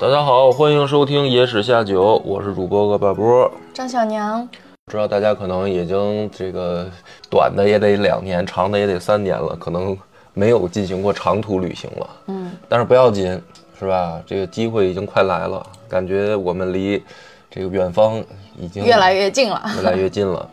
[0.00, 3.52] 大家好，欢迎收听《野史下酒》，我是主播恶霸波。
[3.74, 4.48] 张小娘，
[4.90, 6.88] 知道大家可能已经这个
[7.28, 9.94] 短的也得两年，长的也得三年了，可能
[10.32, 12.10] 没有进行过长途旅行了。
[12.28, 13.38] 嗯，但是不要紧，
[13.78, 14.18] 是吧？
[14.24, 17.02] 这个机会已经快来了，感觉我们离
[17.50, 18.24] 这个远方
[18.58, 19.62] 已经越来越近了。
[19.76, 20.48] 越来越近了。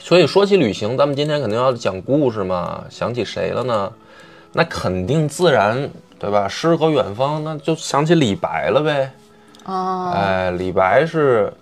[0.00, 2.82] 所以说起旅行，咱们今天肯定要讲故事嘛。
[2.90, 3.92] 想起谁了呢？
[4.52, 6.48] 那肯定自然对吧？
[6.48, 9.10] 诗和远方，那就想起李白了呗。
[9.64, 11.52] 哦，哎，李白是，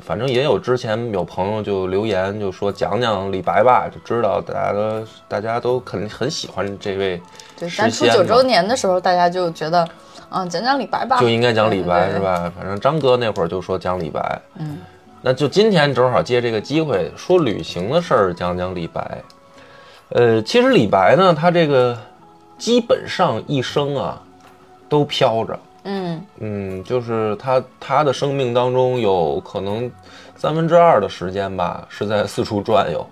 [0.00, 7.22] 反正也有之前有朋友就留言就说讲讲李白吧，就知道大家都大家都肯定很喜欢这位
[7.58, 9.88] 对，诗咱出九周年的时候，大家就觉得，
[10.30, 12.18] 嗯，讲讲李白吧，就应该讲李白是？
[12.18, 12.52] 吧？
[12.56, 14.78] 反正张哥那会儿就说讲李白，嗯，
[15.20, 19.22] 那就今天正好借这个机会说旅行的事儿，讲讲李白。
[20.08, 21.96] 呃，其实李白呢，他这个
[22.62, 24.22] 基本上一生啊
[24.88, 26.22] 都飘着，嗯。
[26.38, 29.90] 嗯，就是他他的生命当中有可能
[30.36, 33.04] 三分之二的时间吧是在四处转悠，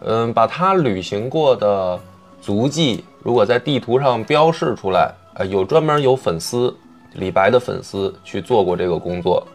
[0.00, 2.00] 嗯，把他旅行过的
[2.40, 6.74] 足迹，如果在地图上标示出来，呃，有专门有粉丝
[7.12, 9.46] 李白的粉丝去做过这个工作，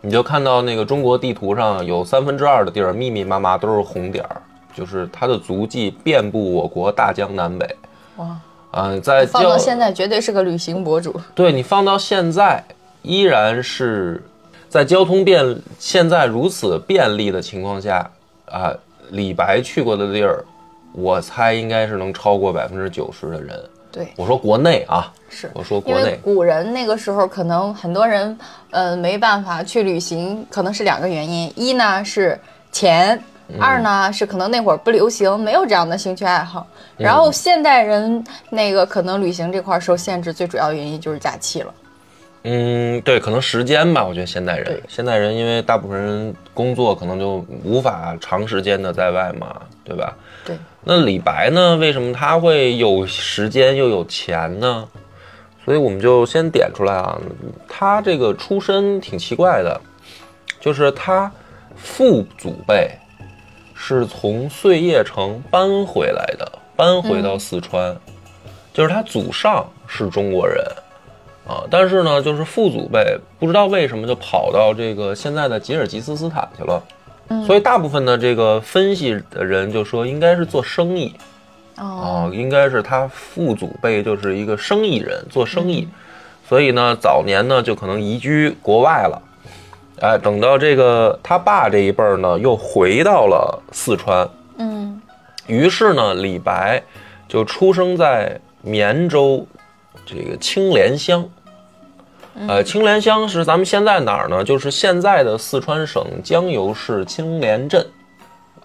[0.00, 4.40] 你就看到那个中国地图上有三分之二的地儿密密麻麻都是红点儿，
[4.74, 7.76] 就是他的足迹遍布我国大江南北。
[8.16, 8.36] 哇，
[8.78, 11.14] 嗯、在放到现在绝对是个旅行博主。
[11.34, 12.62] 对你放到现在，
[13.02, 14.22] 依然是
[14.68, 18.10] 在交通便现在如此便利的情况下
[18.46, 18.72] 啊，
[19.10, 20.44] 李白去过的地儿，
[20.92, 23.58] 我猜应该是能超过百分之九十的人。
[23.90, 28.38] 对，我说国内啊，是我说国内，古人那个时候可能很多人，
[28.70, 32.38] 呃，没办法去旅行，可能是两个原因，一呢是
[32.70, 33.20] 钱。
[33.48, 36.66] 嗯二呢是可能那会儿不流行，没有这样的兴趣爱好。
[36.98, 41.74] 嗯然后现代人那个可能旅行这块儿受限制，最主要原因就是假期了。
[42.44, 50.16] 嗯，对，可能时间吧，我觉得现代人，现代人因为大部分人工作可能就无法长时间的在外嘛，对吧？
[50.44, 51.76] 对，那李白呢？
[51.76, 54.86] 为什么他会有时间又有钱呢？
[55.64, 57.18] 所以我们就先点出来啊，
[57.68, 59.78] 他这个出身挺奇怪的，
[60.60, 61.30] 就是他
[61.76, 62.90] 父祖辈
[63.80, 67.96] 是从碎叶城搬回来的，搬回到四川，
[68.74, 70.62] 就是他祖上是中国人
[71.46, 76.82] 啊，但是呢，就是父祖辈不知道为什么就跑到这个现在的吉尔吉斯斯坦去了。
[77.46, 81.14] 所以大部分的这个分析的人就说应该是做生意。
[81.76, 85.86] 哦，啊，应该是他父祖辈就是一个生意人，做生意，
[86.48, 89.22] 所以呢早年呢就可能移居国外了，
[90.00, 94.28] 哎，等到这个他爸这一辈儿呢又回到了四川，
[94.58, 95.00] 嗯
[95.46, 96.82] 于是呢李白
[97.26, 99.46] 就出生在绵州
[100.06, 101.28] 这个青莲乡。
[102.46, 104.44] 呃，青莲乡是咱们现在哪儿呢？
[104.44, 107.84] 就是现在的四川省江油市青莲镇，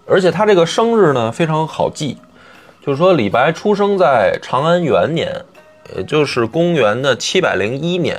[0.06, 2.18] 而且他这个生日呢非常好记，
[2.86, 5.44] 就是说李白出生在长安元年，
[5.96, 8.16] 也就是公元的七百零一年，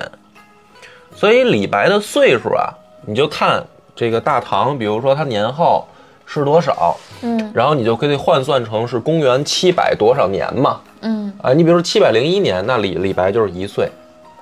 [1.14, 2.74] 所以李白的岁数啊，
[3.06, 5.86] 你就看这个大唐，比如说它年号
[6.26, 7.50] 是多少，嗯。
[7.54, 11.32] 然后你就可以换算成是公元七百多少年嘛，嗯。
[11.42, 13.88] 啊，你比如说七百零一年，那李李白就是一岁。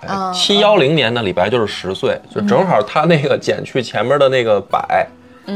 [0.04, 5.06] 啊七幺零年呢，李白就是十岁，就正好他那个减去前面的那个百，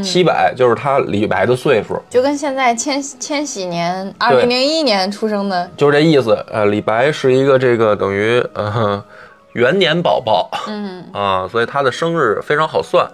[0.04, 6.32] 七百就是他李白的岁数，就跟现在千千禧年二零零一年出生的，就是这意思。
[6.48, 9.02] 呃，李白是一个这个等于呃
[9.56, 10.50] 元年宝宝。
[10.68, 11.04] 嗯。
[11.12, 13.08] 啊，所以他的生日非常好算，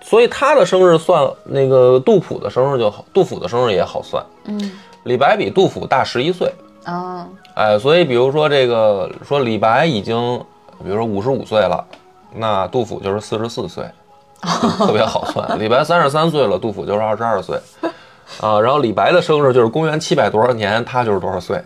[0.00, 4.24] 所以他的生日算那个杜甫的生日就好，杜甫的生日也好算。
[4.44, 4.72] 嗯。
[5.04, 6.52] 李白比杜甫大十一岁，
[6.84, 10.16] 啊哎，所以比如说这个说李白已经，
[10.82, 11.84] 比如说五十五岁了，
[12.34, 13.84] 那杜甫就是四十四岁，
[14.78, 15.58] 特别好算。
[15.60, 17.56] 李白三十三岁了，杜甫就是二十二岁，
[18.40, 21.62] 啊，然后李白的生日就是公元七百多少年，他就是多少岁。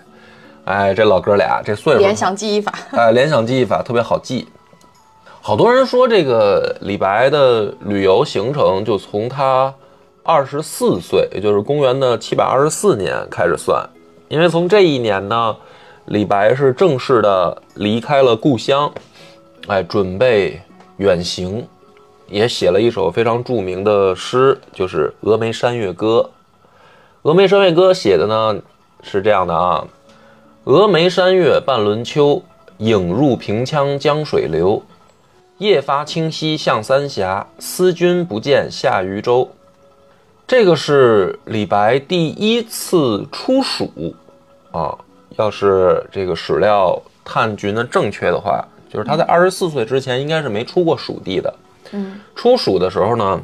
[0.65, 4.47] 哎，这老哥俩这岁数，联想记忆法，哎，联想记忆法特别好记。
[5.41, 9.73] 好多人说这个李白的旅游行程就从他
[10.23, 13.83] 二十四岁，也就是公元的七百二十四年开始算，
[14.29, 15.57] 因为从这一年呢，
[16.05, 18.93] 李白是正式的离开了故乡，
[19.67, 20.61] 哎，准备
[20.99, 21.67] 远行，
[22.29, 26.31] 也写了一首非常著名的诗，就是《峨眉山月歌》。
[27.31, 28.57] 《峨眉山月歌》写的呢
[29.03, 29.83] 是这样的啊：
[30.71, 32.45] 峨眉山月半轮秋，
[32.79, 34.81] 影入平羌江水流。
[35.59, 39.51] 夜发清溪向三峡，思君不见下渝州。
[40.47, 44.15] 这个是李白第一次出蜀
[44.71, 44.97] 啊。
[45.37, 51.53] 要是这个史料探寻的正确的话，就是他在二十四岁之前应该是没出过蜀地的。
[51.91, 53.43] 嗯，出蜀的时候呢，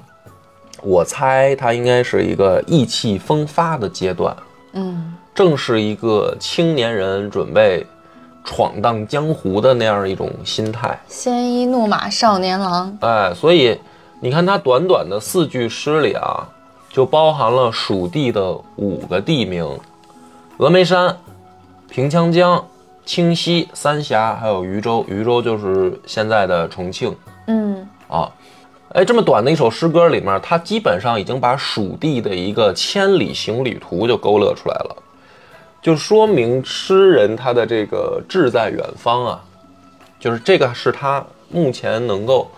[0.81, 4.37] 我猜他应该是一个意气风发的阶段，
[4.75, 7.87] 嗯正是一个青年人准备
[8.43, 10.99] 闯荡江湖的那样一种心态。
[11.09, 12.97] 鲜衣怒马少年郎。
[13.03, 13.79] 哎，所以
[14.19, 16.49] 你看他短短的四句诗里啊，
[16.89, 19.79] 就包含了蜀地的五个地名：
[20.57, 21.15] 峨眉山、
[21.91, 22.65] 平羌江、
[23.05, 25.05] 清溪、三峡，还有渝州。
[25.07, 27.15] 渝州就是现在的重庆
[27.49, 28.33] 嗯啊。
[28.95, 34.97] 哎，这么短的一首诗歌里面，他基本上已经把蜀地的一个千里行旅图就勾勒出来了，
[35.81, 39.45] 就说明诗人他的这个志在远方啊，
[40.19, 42.51] 就是这个是他目前能够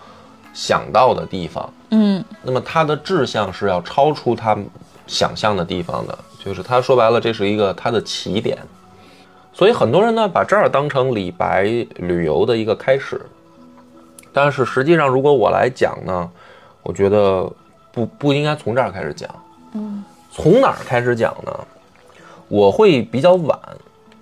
[0.53, 1.71] 想到的地方。
[1.91, 4.57] 嗯那么他的志向是要超出他
[5.07, 8.57] 想象的地方的，就是他说白了，这是一个他的起点。
[9.53, 11.63] 所以很多人呢把这儿当成李白
[11.97, 13.19] 旅游的一个开始，
[14.31, 16.29] 但是实际上如果我来讲呢，
[16.81, 17.51] 我觉得
[17.91, 19.29] 不不应该从这儿开始讲。
[19.73, 21.59] 嗯，从哪儿开始讲呢？
[22.49, 23.57] 我会比较晚。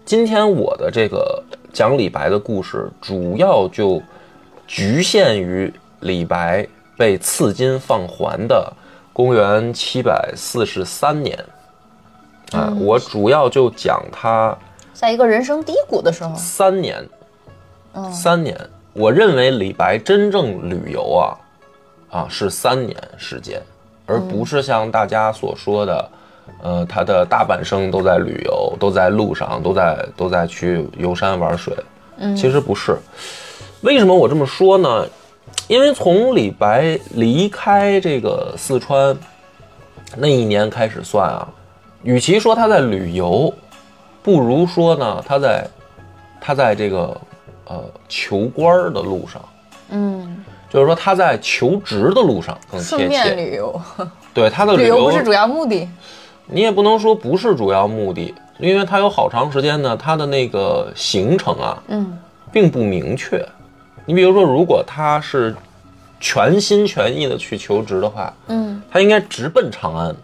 [0.06, 1.41] 今天我的这个
[1.74, 4.01] 讲李白的故事，主要就
[4.68, 8.71] 局限于李白被赐金放还的
[9.13, 11.38] 公元七百四十三年。
[12.51, 14.57] 啊、我主要就讲他
[14.94, 16.33] 在一个人生低谷的时候。
[16.35, 17.06] 三年，
[17.94, 18.57] 嗯三年。
[18.94, 21.38] 我认为李白真正旅游啊，
[22.09, 23.62] 啊是三年时间，
[24.06, 26.09] 而不是像大家所说的，
[26.61, 31.73] 呃，他的大半生都在旅游，都在路上，都在都在去游山玩水。
[32.19, 32.97] 嗯其实不是。
[33.81, 35.05] 为什么我这么说呢？
[35.67, 39.15] 因为从李白离开这个四川
[40.15, 41.47] 那一年开始算啊，
[42.03, 43.53] 与其说他在旅游，
[44.23, 45.67] 不如说呢他在
[46.41, 47.15] 他在这个
[47.65, 49.41] 呃求官的路上，
[49.89, 53.07] 嗯，就是说他在求职的路上更贴切。
[53.07, 53.81] 便旅游，
[54.33, 55.88] 对他的旅游不是主要目的。
[56.47, 62.17] 你也不能说不是主要目的，因为他有好长时间呢，他的那个行程啊，嗯
[62.51, 63.45] 并不明确。
[64.05, 65.53] 你比如说，如果他是
[66.19, 70.15] 全心全意的去求职的话，嗯他应该直奔长安，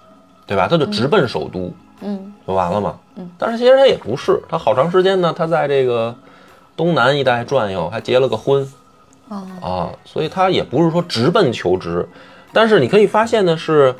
[0.48, 0.68] 对吧？
[0.70, 2.96] 他就直奔首都，嗯就完了嘛。
[3.38, 6.16] 但是其实他也不是，他好长时间呢，他在这个
[6.76, 8.68] 东南一带转悠，还结了个婚
[9.28, 12.08] 哦啊，所以他也不是说直奔求职。
[12.52, 13.94] 但是你可以发现的是，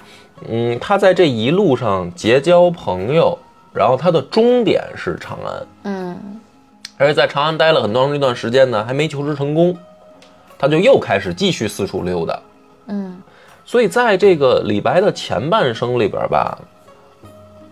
[0.50, 3.38] 嗯，他在这一路上结交朋友，
[3.74, 5.68] 然后他的终点是长安。
[5.84, 6.40] 嗯
[6.98, 9.76] 而且在长安待了很长一段时间呢，还没求职成功，
[10.58, 12.40] 他就又开始继续四处溜达。
[12.88, 13.22] 嗯
[13.66, 16.58] 所以在这个李白的前半生里边吧，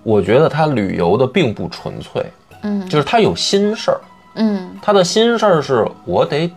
[0.03, 2.25] 我觉得他旅游的并不纯粹，
[2.63, 4.01] 嗯就是他有心事儿，
[4.35, 6.51] 嗯他的心事儿是我得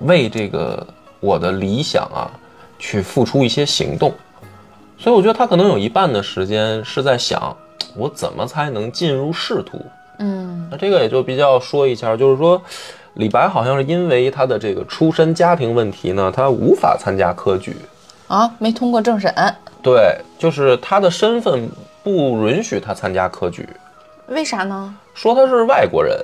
[0.00, 0.86] 为这个
[1.20, 2.30] 我的理想啊
[2.78, 4.12] 去付出一些行动，
[5.02, 7.54] 所以我觉得他可能有一半的时间是在想
[7.96, 9.84] 我怎么才能进入仕途。
[10.18, 12.62] 嗯那这个也就比较说一下，就是说，
[13.14, 17.76] 李白好像是因为他的这个出身家庭问题呢，他无法参加科举。
[18.28, 19.34] 啊，没通过政审，
[19.82, 21.68] 对，就是他的身份
[22.04, 23.68] 不允许他参加科举，
[24.28, 24.94] 为啥呢？
[25.14, 26.16] 说他是外国人。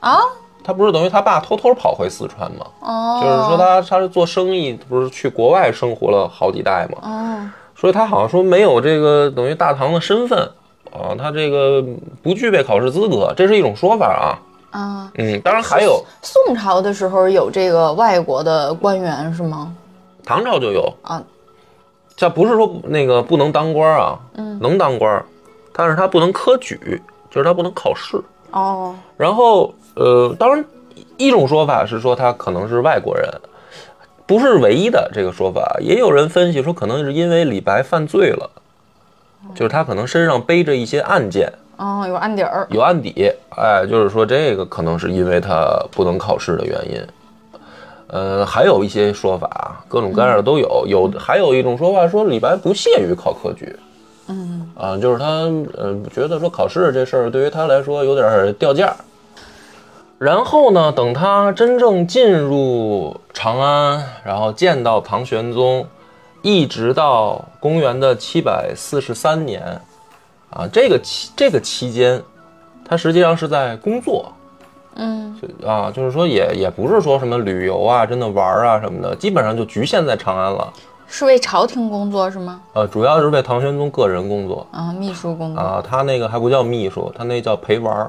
[0.00, 0.18] 啊
[0.64, 2.66] 他不是等于他爸偷偷跑回四川吗？
[2.80, 6.98] 哦，就是说他他是做生意，不是去国外生活了好几代吗？
[7.02, 7.50] 哦
[7.82, 10.38] 所以他好像说没有这个等于大唐的身份
[10.92, 11.84] 啊，他这个
[12.22, 14.38] 不具备考试资格，这是一种说法啊。
[14.70, 19.74] 啊，嗯，当然还有宋朝的时候有这个外国的官员是吗？
[20.24, 21.20] 唐朝就有啊，
[22.14, 25.20] 这不是说那个不能当官啊，嗯能当官，
[25.72, 28.16] 但是他不能科举，就是他不能考试。
[28.52, 30.64] 哦然后呃，当然
[31.16, 33.28] 一种说法是说他可能是外国人，
[34.26, 38.50] 不是唯一的这个说法，也有人分析说可能是因为李白犯罪了，
[39.54, 47.06] 就是他可能身上背着一些案件，哦，有案底儿，有案底，哎，就是说这个可能是因为他不能考试的原因。
[48.08, 50.84] 呃，还有一些说法，各种各样的都有。
[50.86, 53.74] 有还有一种说法说李白不屑于考科举，
[54.28, 55.24] 嗯啊，就是他
[55.76, 58.96] 呃觉得说考试这事儿对于他来说有点儿掉价儿。
[60.22, 65.84] 然后呢，等他真正进入长安，然后见到唐玄宗，
[66.42, 69.80] 一直到公元的七百四十三年，
[70.50, 72.22] 啊，这个期这个期间，
[72.88, 74.32] 他实际上是在工作
[74.94, 75.36] 嗯
[75.66, 80.72] 啊，就是说也也不是说什么旅游啊，真的玩啊什么的，基本上就局限在长安了。
[81.08, 82.60] 是为朝廷工作是吗？
[82.74, 85.60] 呃，主要是为唐玄宗个人工作啊，秘书工作。
[85.60, 88.08] 啊，他那个还不叫秘书，他那叫陪玩儿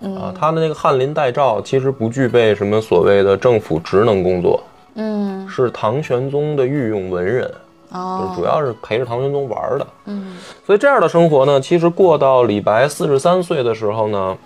[0.00, 4.62] 啊，他的那个翰林待诏其实不具备什么所谓的政府职能工作，
[4.94, 5.48] 嗯。
[5.48, 9.86] 是唐玄宗的御用文人，就是哦主要是陪着唐玄宗玩的。
[10.04, 10.36] 嗯。
[10.64, 14.38] 所以这样的生活呢，其实过到李白四十三岁的时候呢，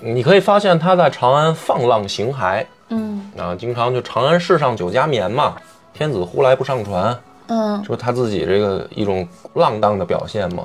[0.00, 2.66] 你可以发现他在长安放浪形骸。
[2.90, 3.30] 嗯。
[3.38, 5.54] 啊，经常就长安市上酒家眠嘛，
[5.94, 7.82] 天子呼来不上船，嗯。
[7.82, 10.64] 说他自己这个一种浪荡的表现嘛。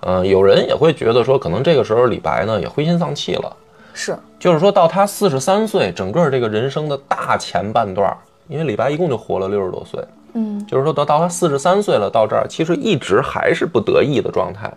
[0.00, 3.56] 嗯、有人也会觉得说，可能这个时候李白呢也灰心丧气了，
[3.92, 10.02] 是就是说到他四十三岁，整个这个人生的大前半段，因为李白一共就活了六十多岁，
[10.34, 14.72] 嗯就是说到到他四十三岁了，到这儿其实一直还是不得意的状态。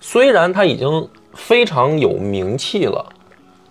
[0.00, 3.04] 虽然他已经非常有名气了，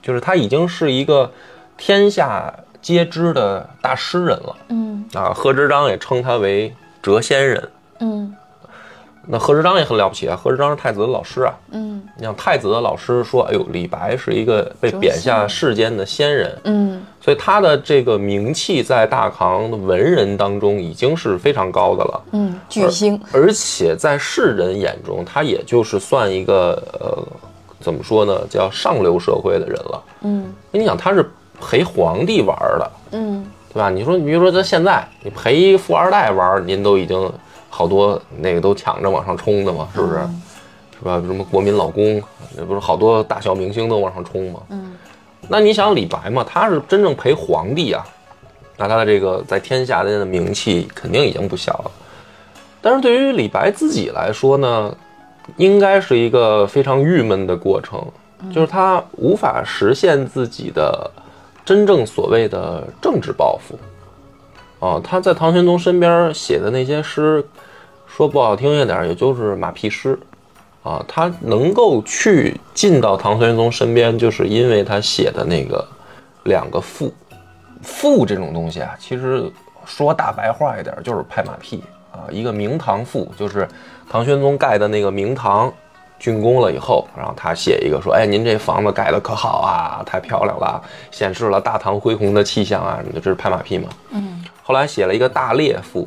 [0.01, 1.29] 就是他已经是一个
[1.77, 5.33] 天下皆知的大诗人了嗯啊。
[5.33, 7.69] 贺知章也称他为谪仙人。
[7.99, 8.35] 嗯
[9.29, 11.53] 那贺知章也很了不起啊，贺知章是太子的老师啊。
[11.71, 27.21] 嗯你像太子的老师说：“哎呦，李白是一个被贬下世间的仙人。”嗯所以他的这个名气在大唐的文人当中已经是非常高的了，嗯，巨星而且在世人眼中，他也就是算一个呃，
[27.81, 30.03] 怎么说呢，叫上流社会的人了。
[30.21, 31.29] 嗯你想，他是
[31.59, 33.89] 陪皇帝玩的，嗯对吧？
[33.89, 37.31] 你说，比如说他现在，你陪一富二代玩，您都已经
[37.77, 40.19] 好多那个都抢着往上冲的嘛，是不是？
[40.97, 41.21] 是吧？
[41.21, 42.19] 什么国民老公，
[42.55, 44.61] 那不是好多大小明星都往上冲吗？
[44.69, 44.95] 嗯
[45.47, 48.03] 那你想李白嘛，他是真正陪皇帝啊，
[48.77, 51.91] 那他的这个在天下间的名气肯定已经不小了。
[52.81, 54.97] 但是对于李白自己来说呢，
[55.57, 58.03] 应该是一个非常郁闷的过程，
[58.51, 61.09] 就是他无法实现自己的
[61.63, 63.77] 真正所谓的政治抱负。
[64.79, 67.43] 哦，他在唐玄宗身边写的那些诗，
[68.17, 70.17] 说不好听一点，也就是马屁师。
[70.81, 75.87] 啊，他能够去进到唐玄宗身边，就是因为他写的那个
[76.45, 77.13] 两个赋。
[77.83, 79.51] 赋这种东西啊，其实
[79.85, 82.25] 说大白话一点，就是拍马屁啊。
[82.31, 83.67] 一个明堂赋，就是
[84.09, 85.71] 唐玄宗盖的那个明堂，
[86.19, 90.81] 竣工了以后，然后他写一个说：“哎，您这房子盖的可好啊，太漂亮了，
[91.11, 93.89] 显示了大唐恢宏的气象啊。”什么的这是拍马屁嘛。
[94.09, 96.05] 嗯后来写了一个大猎赋，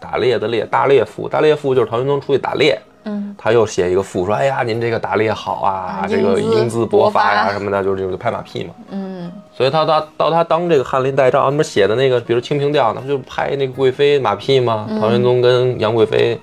[0.00, 2.80] 打猎的猎，大猎赋，大猎赋就是唐玄宗出去打猎。
[3.04, 8.74] 嗯他又写一个赋说：“哎呀，您这个打猎好啊，啊这个英姿勃发呀什么的，就是就是拍马屁嘛。
[8.90, 14.86] 嗯所以他到到他当这个翰林待诏，那不是写的那个，比如《清平调》，那不就拍那个贵妃马屁吗？
[15.00, 16.38] 唐玄宗跟杨贵妃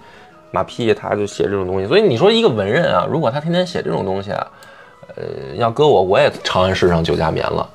[0.50, 1.88] 马屁，他就写这种东西。
[1.88, 4.48] 所以你说一个文人啊，如果他天天写这种东西啊，
[5.16, 5.24] 呃，
[5.58, 7.70] 要搁我，我也长安市上酒家眠了，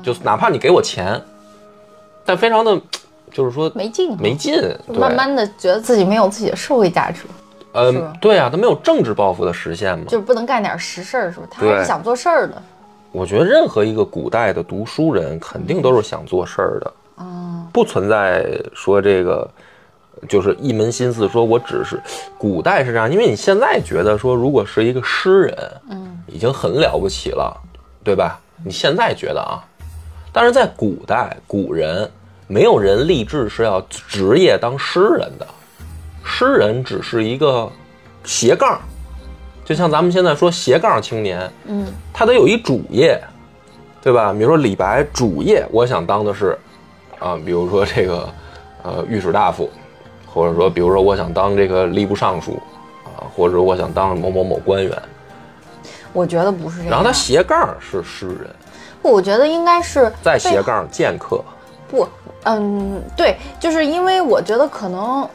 [0.00, 1.20] 就哪怕你给我钱，
[2.24, 2.80] 但非常的，
[3.36, 4.54] 就是说没劲，没劲，
[4.88, 7.24] 慢慢的觉得自己没有自己的社会价值，
[7.72, 10.06] 呃是吧，对啊，他没有政治抱负的实现嘛。
[10.08, 11.46] 就是不能干点实事儿，是吧？
[11.50, 12.62] 他还是想做事儿的。
[13.12, 19.46] 我觉得任何一个古代的读书人，肯定都是想做事儿的，嗯不存在说这个
[20.26, 22.00] 就是一门心思说我只是。
[22.38, 27.54] 古代是这样，因为你现在觉得说，如果是一个诗人，嗯已经很了不起了，
[28.02, 28.40] 对吧？
[28.64, 29.60] 你现在觉得啊，
[30.32, 32.10] 但是在古代，古人
[32.46, 35.46] 没有人立志是要职业当诗人的，
[36.24, 37.70] 诗人只是一个
[38.22, 38.80] 斜杠，
[39.64, 43.20] 就像咱们现在说斜杠青年，嗯他得有一主业，
[44.00, 44.32] 对吧？
[44.32, 46.56] 比如说李白主业，我想当的是，
[47.18, 48.28] 啊，比如说这个，
[48.84, 49.68] 呃，御史大夫，
[50.24, 52.62] 或者说，比如说我想当这个吏部尚书，
[53.04, 55.02] 啊，或者我想当某某某官员。
[56.12, 56.90] 我觉得不是这样。
[56.90, 58.48] 然后他斜杠是诗人，
[59.02, 61.42] 我觉得应该是被再斜杠剑客。
[61.88, 62.08] 不，
[62.44, 65.28] 嗯，对，就是因为我觉得可能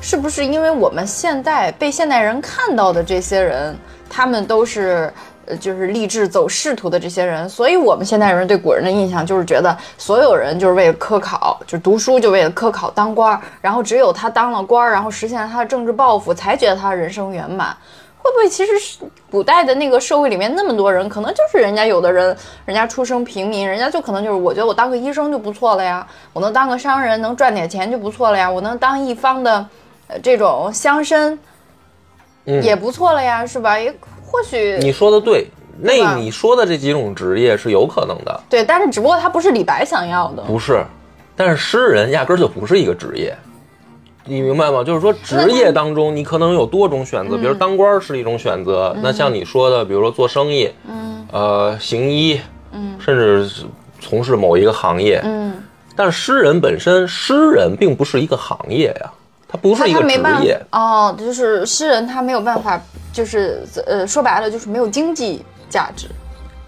[0.00, 3.76] 是不是因为我们现代被现代人看到的这些人，
[4.08, 5.12] 他们都是。
[5.46, 17.74] 呃，就是立志走仕途的这些人，所以我们现代人对古人的印象就是觉得所有人就是为了科考，就读书就为了科考当官儿，然后只有他当了官儿，然后实现了他的政治抱负，才觉得他人生圆满。
[18.22, 18.98] 会不会其实是
[19.30, 22.36] 古代的那个社会里面那么多人，可能就是人家有的人，
[22.66, 29.66] 人家出生平民，人家就可能就是我觉得我当个医生就不错了呀，我能当个商人，能赚点钱就不错了呀，我能当一方的，
[30.08, 31.36] 呃，这种乡绅
[32.44, 33.78] 嗯，也不错了呀，是吧？
[33.78, 35.46] 也或许你说的对，
[35.78, 40.84] 那你说的这几种职业是有可能的，对，但是只不过他不是李白想要的，不是。
[41.36, 43.34] 但是诗人压根儿就不是一个职业，
[44.26, 44.84] 你明白吗？
[44.84, 52.40] 就是说职业当中你可能有多种选择，比如当官儿是一种选择，那像你说的，比如说做生意，嗯呃，行医，
[52.72, 53.64] 嗯甚至是
[54.00, 55.20] 从事某一个行业。
[55.24, 55.54] 嗯，
[55.96, 59.10] 但是诗人本身，诗人并不是一个行业呀，
[59.48, 60.60] 他不是一个职业。
[60.72, 62.80] 哦，就是诗人他没有办法，
[63.12, 66.06] 就是呃说白了就是没有经济价值，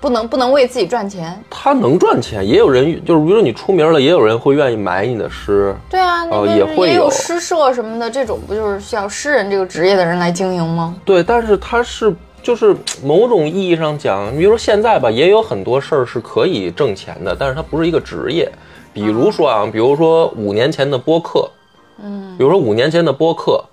[0.02, 1.40] 不能不能为自己赚钱。
[1.49, 5.73] 他能赚钱，也有人就是，比如说你出名了，也有人会愿意买你的诗。
[5.88, 10.97] 对啊，也会有有诗社什么的，这种不就是需要诗人这个职业的人来经营吗？
[11.04, 18.50] 对，但是他是就是某种意义上讲，比如说现在吧，也有很多事儿是可以挣钱的，但是它不是一个职业。
[18.92, 21.49] 比如说啊，比如说五年前的播客，
[22.02, 23.64] 嗯，比如说五年前的播客，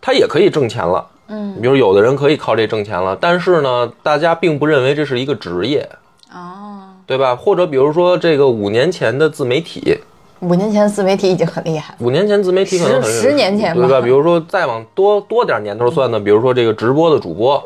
[0.00, 1.06] 它也可以挣钱了。
[1.28, 5.88] 嗯，比如有的人可以靠这挣钱了，但是呢，大家并不认为这是一个职业，
[6.32, 7.36] 哦，对吧？
[7.36, 9.98] 或者比如说这个五年前的自媒体，
[10.40, 11.98] 五年前自媒体已经很厉害了。
[12.00, 14.00] 五年前自媒体可能很十十年前吧对吧？
[14.00, 17.62] 比如说再往多多点年头算呢，比如说这个直播的主播，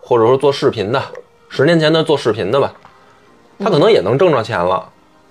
[0.00, 1.02] 或者说做视频的，
[1.48, 2.72] 十年前的做视频的吧，
[3.58, 4.88] 他可能也能挣着钱了。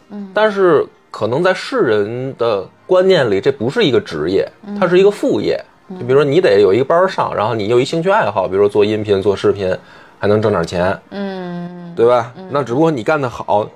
[0.10, 4.48] 嗯，但是可能在世人的观念里，这不是一个职业，
[4.80, 5.60] 它是一个副业。
[6.00, 9.78] 就比如说你得有一个班儿上，然后你有一兴趣爱好，比如说做音频、做视频，
[10.20, 12.32] 还能挣点钱，嗯，对吧？
[12.50, 13.68] 那只不过你干得好，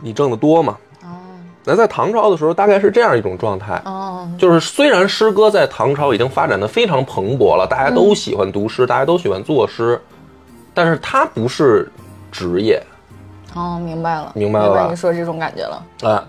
[0.00, 0.76] 你挣得多嘛。
[1.02, 1.08] 哦
[1.66, 3.80] 那在唐朝的时候，大概是这样一种状态。
[3.86, 9.98] 哦，就是虽然诗歌在唐朝已经发展的非常蓬勃了，大家都喜欢读诗，大家都喜欢作诗，
[10.74, 11.90] 但是它不是
[12.30, 12.82] 职业
[13.54, 15.82] 哦，明白了，明白了吧你说这种感觉了。
[16.02, 16.22] 啊。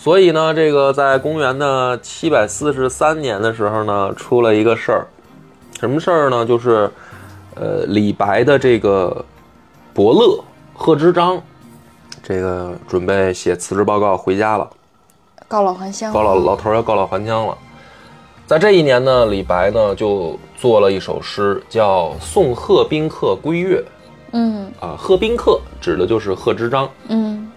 [0.00, 5.04] 所以呢，这个在公元的七百四十三年的时候呢，出了一个事儿，
[5.80, 6.46] 什么事儿呢？
[6.46, 6.88] 就是，
[7.56, 9.24] 呃，李白的这个
[9.92, 10.38] 伯乐
[10.72, 11.42] 贺知章，
[12.22, 14.70] 这个准备写辞职报告回家了。
[15.48, 17.58] 告老还乡，告老老头要告老还乡了。
[18.46, 23.80] 在这一年呢，李白呢就做了一首诗，叫《送贺宾客归岳》
[24.32, 24.94] 嗯啊。
[24.96, 26.88] 贺宾客指的就是贺知章。
[27.08, 27.47] 嗯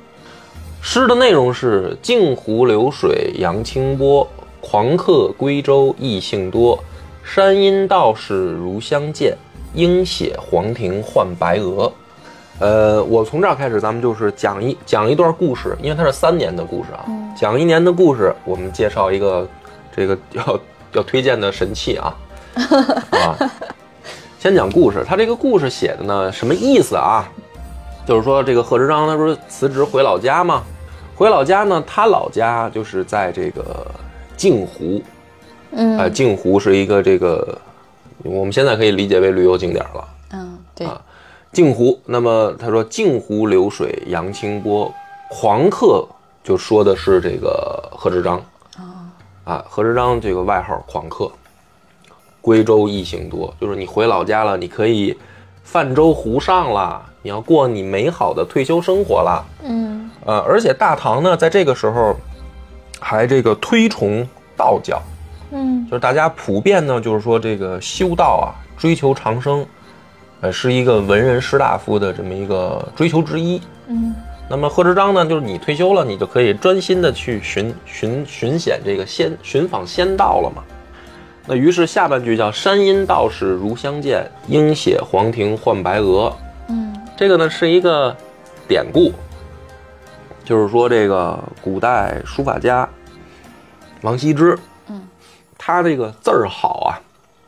[0.84, 4.28] 诗的内容是：镜湖流水扬清波，
[4.60, 6.78] 狂客归舟异兴多。
[7.24, 9.38] 山阴道士如相见，
[9.76, 11.90] 应写黄庭换白鹅。
[12.60, 17.06] 呃，我从这儿开始，咱们就是讲一讲一段故事，因为它是三年的故事啊。
[17.38, 19.48] 讲一年的故事，我们介绍一个
[19.96, 20.60] 这个要
[20.94, 22.14] 要推荐的神器啊
[23.12, 23.38] 啊。
[24.40, 27.32] 先讲故事，它这个故事写的呢什么意思啊？
[28.12, 30.64] 就是说这个贺知章他不是辞职回老家吗？
[31.16, 33.90] 回老家呢，他老家就是在这个
[34.36, 35.02] 镜湖，
[35.72, 37.58] 嗯呃，镜湖是一个这个
[38.22, 40.06] 我们现在可以理解为旅游景点了。
[40.34, 41.02] 嗯，对，啊
[41.54, 44.94] 镜湖，那么他说镜湖流水扬清波，
[45.30, 46.06] 狂客
[46.44, 48.44] 就说的是这个贺知章。
[49.46, 51.32] 啊，贺知章这个外号狂客，
[52.42, 55.18] 归州异行多，就是你回老家了，你可以
[55.72, 59.46] 泛舟湖上了，你要过你美好的退休生活了。
[59.64, 62.14] 嗯呃，而且大唐呢，在这个时候
[63.00, 65.02] 还这个推崇道教，
[65.52, 69.66] 嗯就是大家普遍呢，就是说这个修道啊，追求长生，
[70.42, 73.62] 呃，是一个文人士大夫的这么一个追求之一。
[73.88, 74.14] 嗯
[74.50, 80.62] 那么贺知章呢，就是你退休了，你就可以专心的去寻寻寻险这个仙寻访仙道了嘛。
[81.48, 86.36] 那于是下半句叫“山阴道士如相见，应写黄庭换白鹅”。
[86.70, 88.16] 嗯这个呢是一个
[88.68, 89.12] 典故，
[90.44, 92.88] 就是说这个古代书法家
[94.02, 95.08] 王羲之，嗯，
[95.58, 96.98] 他这个字儿好啊，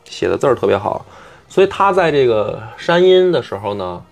[0.04, 1.04] 写的字儿特别好，
[1.48, 4.02] 所以他在这个山阴的时候呢，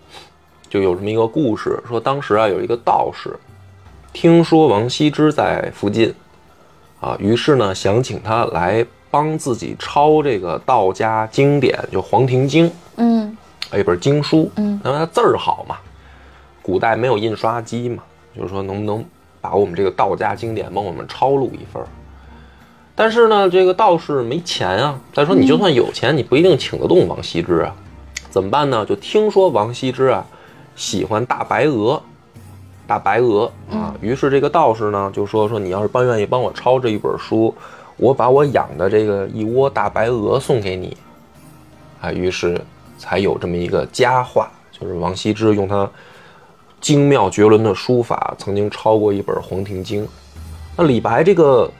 [0.68, 3.36] 就有这么一个故事，说当时啊有一个道士，
[4.12, 6.12] 听说王羲之在附近，
[7.00, 12.66] 啊，于是呢想请他来帮自己抄这个道家经典，就《黄庭经》。
[12.96, 13.36] 嗯
[13.74, 15.76] 一本经书，嗯，那么它字儿好嘛，
[16.60, 18.02] 古代没有印刷机嘛，
[18.36, 19.02] 就是说能不能
[19.40, 21.86] 把我们这个道家经典帮我们抄录一份儿？
[22.94, 25.00] 但是呢，这个道士没钱啊。
[25.14, 27.74] 再说你就算有钱，你不一定请得动王羲之啊，
[28.28, 28.84] 怎么办呢？
[28.84, 30.26] 就听说王羲之啊
[30.76, 32.02] 喜欢大白鹅，
[32.86, 37.54] 大白鹅啊，于是这个道士呢就说说你要是帮愿意帮我抄这一本书，
[37.96, 40.96] 我把我养的这个一窝大白鹅送给你，
[42.00, 42.60] 啊，于是
[42.98, 45.88] 才有这么一个佳话，就是王羲之用他
[46.80, 50.04] 精妙绝伦的书法，曾经抄过一本《黄庭经》。
[50.76, 51.70] 那李白这个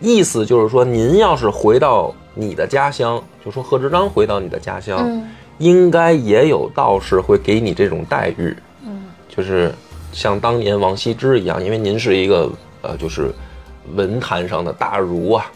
[0.00, 5.28] 意思就是说，您要是回到你的家乡，就说贺知章回到你的家乡，嗯。
[5.58, 8.56] 应该也有道士会给你这种待遇，
[8.86, 9.06] 嗯。
[9.28, 9.74] 就是
[10.12, 12.48] 像当年王羲之一样，因为您是一个
[12.80, 13.34] 呃，就是
[13.94, 15.50] 文坛上的大儒啊，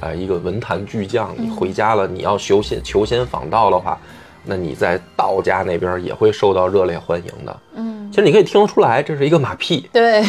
[0.00, 3.98] 啊、一个文坛巨匠，你回家了，你要求仙求仙访道的话，
[4.44, 7.56] 那你在道家那边也会受到热烈欢迎的。
[7.74, 10.22] 嗯，其实你可以听得出来，这是一个马屁， 对，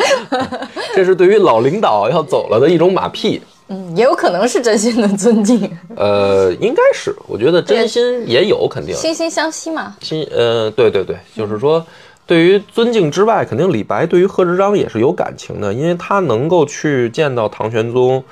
[0.94, 3.40] 这是对于老领导要走了的一种马屁。
[3.68, 8.94] 嗯也有可能是真心的尊敬，呃，应该是，我觉得真心也有肯定。
[8.94, 9.96] 惺惺相惜嘛。
[10.02, 11.82] 心，呃，对对对，就是说，
[12.32, 18.24] 对于尊敬之外，肯定李白对于贺知章也是有感情的，因为他能够去见到唐玄宗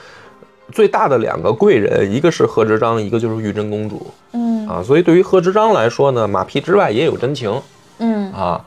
[0.73, 4.07] 最大的两个贵人，一个是贺知章，一个就是玉真公主。
[4.33, 7.61] 嗯啊，所以对于贺知章来说呢，马屁之外也有真情
[7.99, 8.65] 嗯啊。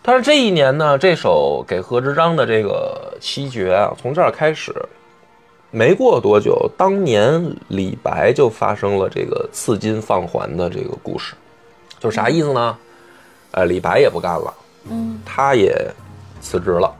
[0.00, 4.72] 但是这一年呢，这首给贺知章的这个七绝啊，从这儿开始，
[5.72, 11.34] 没过多久，当年李白就发生了这个赐金放还的这个故事，
[11.98, 12.78] 就是啥意思呢？
[13.52, 14.54] 呃，李白也不干了，
[14.90, 15.74] 嗯他也
[16.40, 16.92] 辞职了。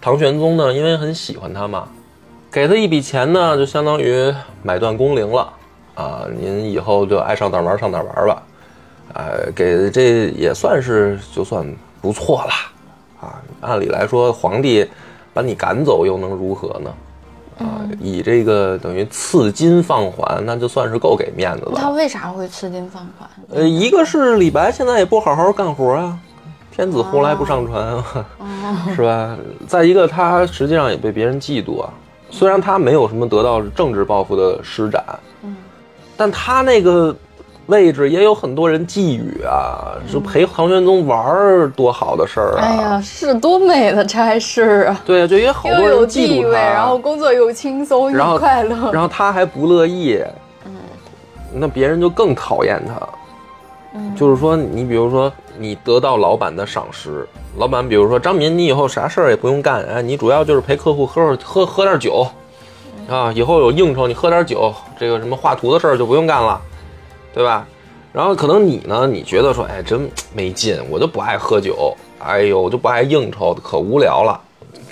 [0.00, 1.88] 唐玄宗呢，因为很喜欢他嘛，
[2.50, 5.52] 给他一笔钱呢，就相当于买断工龄了
[5.94, 8.42] 啊，您以后就爱上哪玩上哪玩吧。
[9.14, 11.64] 呃，给这也算是就算
[12.00, 12.50] 不错了
[13.20, 13.42] 啊。
[13.60, 14.88] 按理来说，皇帝
[15.32, 16.92] 把你赶走又能如何呢？
[17.62, 21.78] 啊，以这个等于赐金放还，那就算是够给面子的了。
[21.80, 23.26] 他为啥会赐金放还？
[23.54, 26.18] 呃，一个是李白现在也不好好干活啊，
[26.70, 29.36] 天子呼来不上船啊， 是吧？
[29.66, 31.90] 再一个，他实际上也被别人嫉妒啊。
[32.30, 35.04] 虽然他没有什么得到政治抱负的施展，
[35.42, 35.54] 嗯
[36.16, 37.14] 但他那个
[37.66, 42.60] 位置也有很多人觊觎啊，说陪唐玄宗玩儿多好的事儿啊！
[42.60, 45.00] 哎呀，是多美的差事啊！
[45.06, 48.90] 对啊，就因为好多人有嫉妒他，地位，然后工作又轻松又快乐。
[48.92, 50.20] 然后他还不乐意，
[51.52, 52.94] 那别人就更讨厌他。
[53.94, 62.26] 嗯就是说，你比如说，你得到老板的赏识，老板比如说张敏，你以后啥事儿也不用干，哎，你主要就是陪客户喝喝喝点酒，
[63.06, 66.58] 啊，以后有应酬你喝点酒，这个什么画图的事儿就不用干了，
[67.32, 67.66] 对吧？
[68.12, 74.38] 然后可能你呢，你觉得说，哎，真没劲，我就不爱喝酒，哎呦，我就不爱应酬，可无聊了，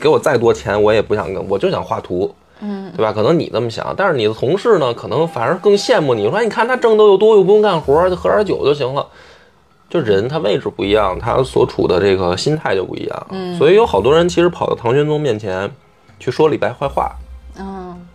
[0.00, 3.12] 给我再多钱我也不想跟，我就想画图，嗯对吧？
[3.12, 9.06] 可能你这么想，但是你的同事呢，可能反而更羡慕你，说哎你看他挣得又多，又不用干活，就喝点酒就行了。
[9.90, 15.68] 就人他位置不一样，他所处的这个心态就不一样，嗯所以有好多人其实跑到唐玄宗面前
[16.18, 17.12] 去说李白坏话，
[17.58, 18.06] 嗯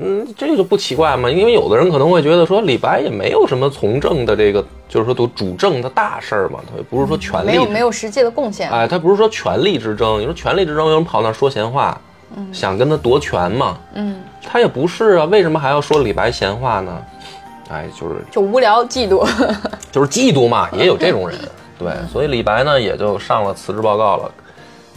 [0.00, 8.70] 嗯，这个就不奇怪嘛，因为有的人可能会觉得说李白也没有什么从政的这个，就是说都主政的大事儿嘛，他也不是说权力没有没有实际的贡献。
[8.70, 12.00] 哎，他不是说权力之争，你说权力之争，有人跑那儿说闲话，
[12.52, 13.76] 想跟他夺权嘛？
[13.94, 17.02] 嗯，他也不是啊，为什么还要说李白闲话呢？
[17.68, 19.26] 哎，就是就无聊嫉妒。
[19.90, 21.38] 就是嫉妒嘛，也有这种人，
[21.78, 24.30] 对，所以李白呢也就上了辞职报告了，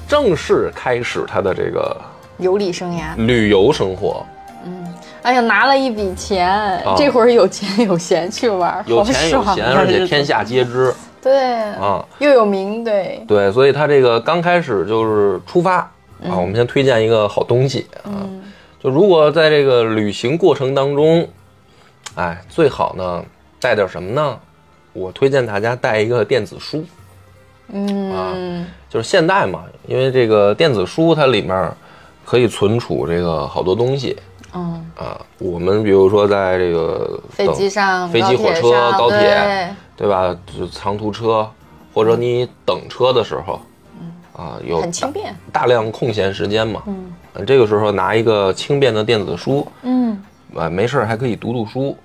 [0.08, 1.96] 正式开始他的这个
[2.38, 4.26] 游历生涯，旅游生活，
[5.26, 12.06] 哎呀，拿了一笔钱，这会儿有钱有闲去玩，啊有钱有闲，而且天下皆知对啊。
[12.20, 18.22] 又有名，对，对，所以他这个刚开始就是出发啊，我们先推荐一个好东西啊，
[18.80, 21.28] 就如果在这个旅行过程当中，
[22.14, 23.26] 哎，最好呢
[23.60, 24.38] 带点什么呢？
[24.94, 26.86] 我推荐大家带一个电子书，
[27.70, 28.36] 嗯啊
[28.88, 31.72] 就是现代嘛，因为这个电子书它里面
[32.24, 34.16] 可以存储这个好多东西
[34.56, 35.22] 嗯，啊。
[35.38, 39.20] 我们比如说在这个飞机上、飞机、火车、高铁，
[39.98, 40.36] 对对吧？
[40.58, 41.48] 就长途车，
[41.94, 43.60] 或者你等车的时候，
[44.34, 50.18] 啊，有很轻便，大量空闲时间嘛，嗯呃这个时候拿一个轻便的电子书，嗯，
[50.56, 51.98] 啊，没事儿还可以读读书，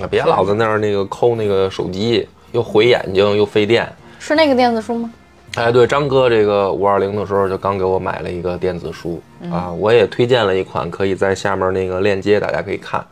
[0.00, 3.86] 啊，别老在那儿那个抠那个手机，又毁眼睛又费电。
[4.18, 5.10] 是那个电子书吗？
[5.54, 13.04] 哎，对，张哥这个五二零的时候就刚给我买了一个电子书啊，我也推荐了一款，可以在下面那个链接大家可以看，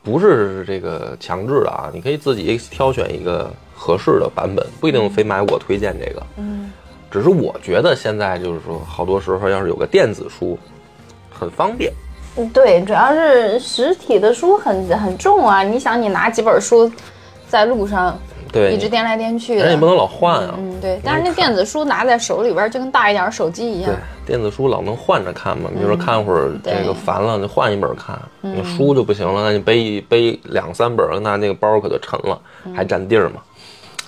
[0.00, 6.22] 不是这个强制的啊，你可以自己挑选一个合适的版本，不一定非买我推荐这个。
[6.36, 6.70] 嗯，
[7.10, 10.56] 只是我觉得现在就是说，好多时候要是有个电子书，
[11.28, 11.92] 很方便。
[12.54, 16.88] 对，主要是实体的书很很重啊，你想你拿几本书
[17.48, 18.16] 在路上
[18.52, 20.54] 对，一直颠来颠去的，人也不能老换啊。
[20.58, 28.18] 嗯，对，但是那电子书拿在手里边就跟大一点的手机一样对。，电子书老能换着看嘛，比如说看会儿这个烦了，就换一本看。
[28.40, 32.40] 你书就不行了，那你背一背两三本，那那个包可就沉了，
[32.74, 33.36] 还占地儿嘛。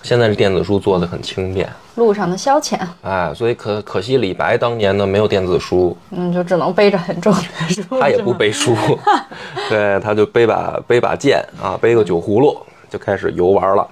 [0.02, 7.82] 现在这电子书做的很轻便，路上的消遣，哎，所以可可惜李白当年呢没有电子书，嗯，就只能背着很重的书。
[8.00, 8.74] 他也不背书，
[9.70, 12.58] 对，他就背把背把剑啊，背个酒葫芦
[12.90, 13.86] 就开始游玩了。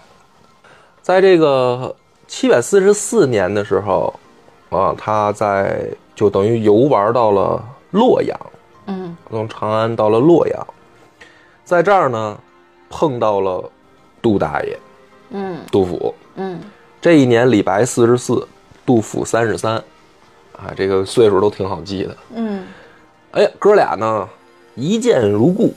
[1.03, 1.95] 在这个
[2.27, 4.15] 七百四十四年的时候，
[4.69, 5.85] 啊，他在
[6.15, 8.39] 就等于游玩到了洛阳，
[8.87, 9.17] 嗯。
[9.29, 10.67] 从长安到了洛阳，
[11.65, 12.39] 在这儿呢
[12.89, 13.71] 碰到了
[14.21, 14.79] 杜大爷
[15.31, 15.61] 嗯。
[15.71, 16.15] 杜甫。
[16.37, 16.61] 嗯。
[17.01, 18.47] 这一年李白四十四，
[18.85, 19.77] 杜甫三十三，
[20.53, 22.17] 啊，这个岁数都挺好记的。
[22.35, 22.65] 嗯。
[23.33, 24.29] 哎呀，哥俩呢
[24.75, 25.75] 一见如故。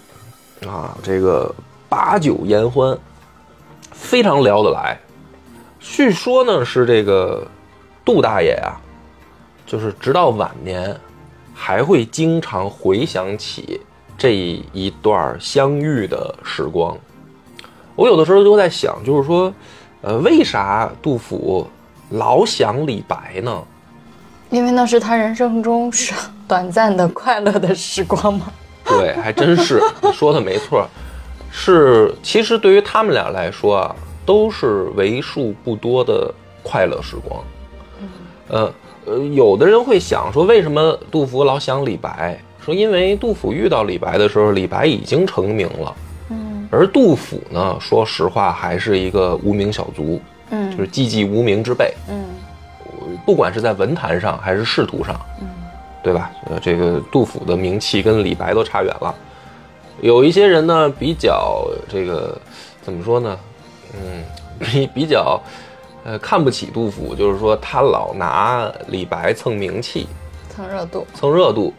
[0.68, 1.54] 啊，这个
[1.90, 2.98] 把酒言欢，
[3.92, 4.98] 非常聊得来。
[5.86, 7.46] 据说呢是这个
[8.06, 8.80] 杜大爷啊，
[9.66, 10.96] 就是直到晚年
[11.54, 13.82] 还会经常回想起
[14.18, 16.98] 这一段相遇的时光。
[17.96, 19.54] 我有的时候就在想，就是说，
[20.02, 21.70] 呃，为啥杜甫
[22.12, 23.64] 老想李白呢？
[24.50, 26.14] 因为那是他人生中是
[26.48, 28.48] 短暂的快乐的时光吗。
[28.86, 30.88] 对，还真是你说的没错，
[31.52, 37.44] 是其实对于他们俩来说啊，都是为数不多的快乐时光。
[38.50, 38.74] 呃
[39.06, 42.40] 呃，有的人会想说，为什么杜甫老想李白？
[42.64, 45.96] 说因为杜甫遇到李白的时候，李白已经成名了，
[46.30, 51.94] 嗯而杜甫呢，说实话还是一个无名小卒，嗯就是寂寂无名之辈。
[52.10, 52.24] 嗯
[53.26, 55.48] 不管是在文坛上还是仕途上，嗯
[56.02, 56.32] 对吧？
[56.50, 59.14] 呃，这个杜甫的名气跟李白都差远了。
[60.02, 62.38] 有一些人呢，比较这个
[62.82, 63.38] 怎么说呢？
[63.94, 64.24] 嗯，
[64.60, 65.42] 比比较
[66.04, 70.08] 呃看不起杜甫，就是说他老拿李白蹭名气、
[70.50, 71.06] 蹭热度。
[71.14, 71.74] 蹭热度。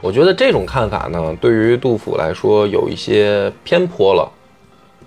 [0.00, 4.30] 我觉得这种看法呢，对于杜甫来说有一些偏颇了。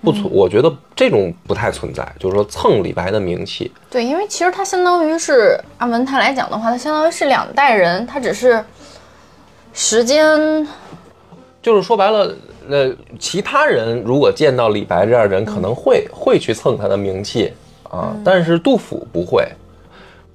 [0.04, 3.70] 不存，我觉得这种不太存在，就是说蹭李白的名气。
[3.88, 8.64] 对，因为其实他相当于是按文坛来讲的话，他相当于是两代人，他只是
[9.72, 10.66] 时间
[11.62, 12.34] 就是说白了，
[12.68, 17.52] 呃，其他人如果见到李白这样的人，可能会会去蹭他的名气
[17.90, 19.46] 啊，但是杜甫不会。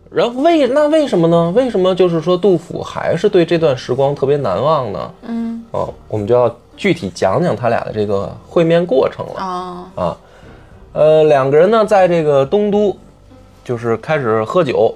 [0.09, 1.51] 然后为那为什么呢？
[1.55, 5.11] 为什么就是说杜甫还是对这段时光特别难忘呢？
[5.23, 10.17] 嗯哦，我们就要具体讲讲他俩的这个会面过程了啊啊。
[10.93, 12.95] 呃，两个人呢，在这个东都，
[13.65, 14.95] 就是开始喝酒，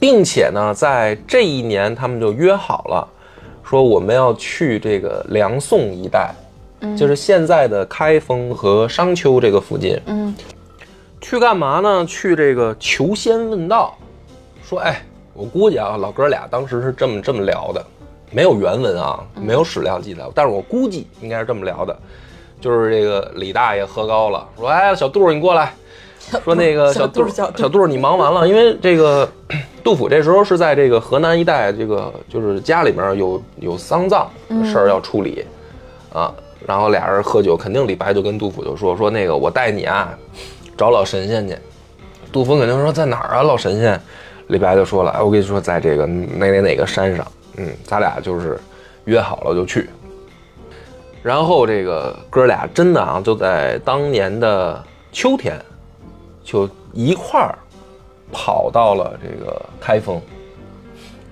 [0.00, 3.06] 并且呢，在这一年他们就约好了，
[3.72, 6.30] 说我们要去这个梁宋一带，
[6.94, 10.34] 就是现在的开封和商丘这个附近，嗯。
[11.22, 12.04] 去干嘛呢？
[12.04, 13.96] 去这个求仙问道，
[14.62, 17.82] 说哎，我估计啊，老哥俩当时是这么这么聊的，
[18.30, 21.98] 没有原文啊，没有史料记载，但是我估计应该是这么聊的，
[22.60, 25.72] 就是这个李大爷喝高了，说哎，小杜你过来，
[26.44, 29.28] 说那个小杜小杜小杜你忙完了，因为这个
[29.84, 35.44] 杜甫这时候是在这个河南一带，这个就是家里面有有丧葬的事儿要处理，
[36.12, 36.32] 啊，
[36.66, 40.16] 然后俩人喝酒，肯定李白就跟杜甫就说说那个我带你啊
[40.76, 41.56] 找老神仙去，
[42.32, 44.00] 杜甫肯定说在哪儿啊老神仙，
[44.48, 48.58] 李白就说了，哎我跟你说在这个哪哪哪个山上，嗯，咱俩就是
[49.04, 49.88] 约好了就去。
[51.22, 55.56] 然后这个哥俩真的啊，就在当年的秋天，
[56.42, 57.58] 就一块儿
[58.32, 60.20] 跑到了这个开封。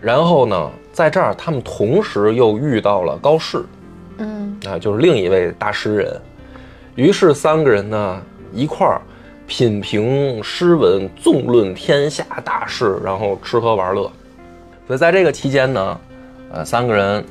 [0.01, 3.65] 然后呢，在这儿他们同时又遇到了高适，
[4.19, 6.21] 嗯啊，就是另一位大诗人。
[6.95, 9.01] 于是三个人呢一块儿
[9.47, 14.11] 品评诗文，纵论天下大事，然后吃喝玩乐。
[14.87, 16.01] 所以在这个期间呢，
[16.53, 17.25] 呃，三个人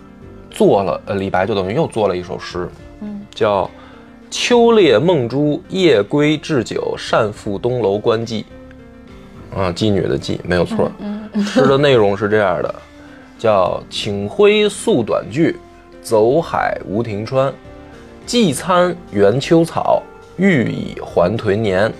[0.52, 2.70] 做了，呃，李白就等于又做了一首诗，
[3.02, 3.70] 嗯，叫
[4.30, 8.44] “秋猎梦珠，夜归置酒，善赋东楼观妓”。
[9.56, 10.92] 啊，妓女的妓没有错。
[11.44, 12.76] 诗的内容是这样的，
[13.38, 15.58] 叫“请挥素短句，
[16.02, 17.52] 走海无停川。
[18.26, 20.04] 寄餐园秋草，
[20.38, 21.92] 欲以还屯年。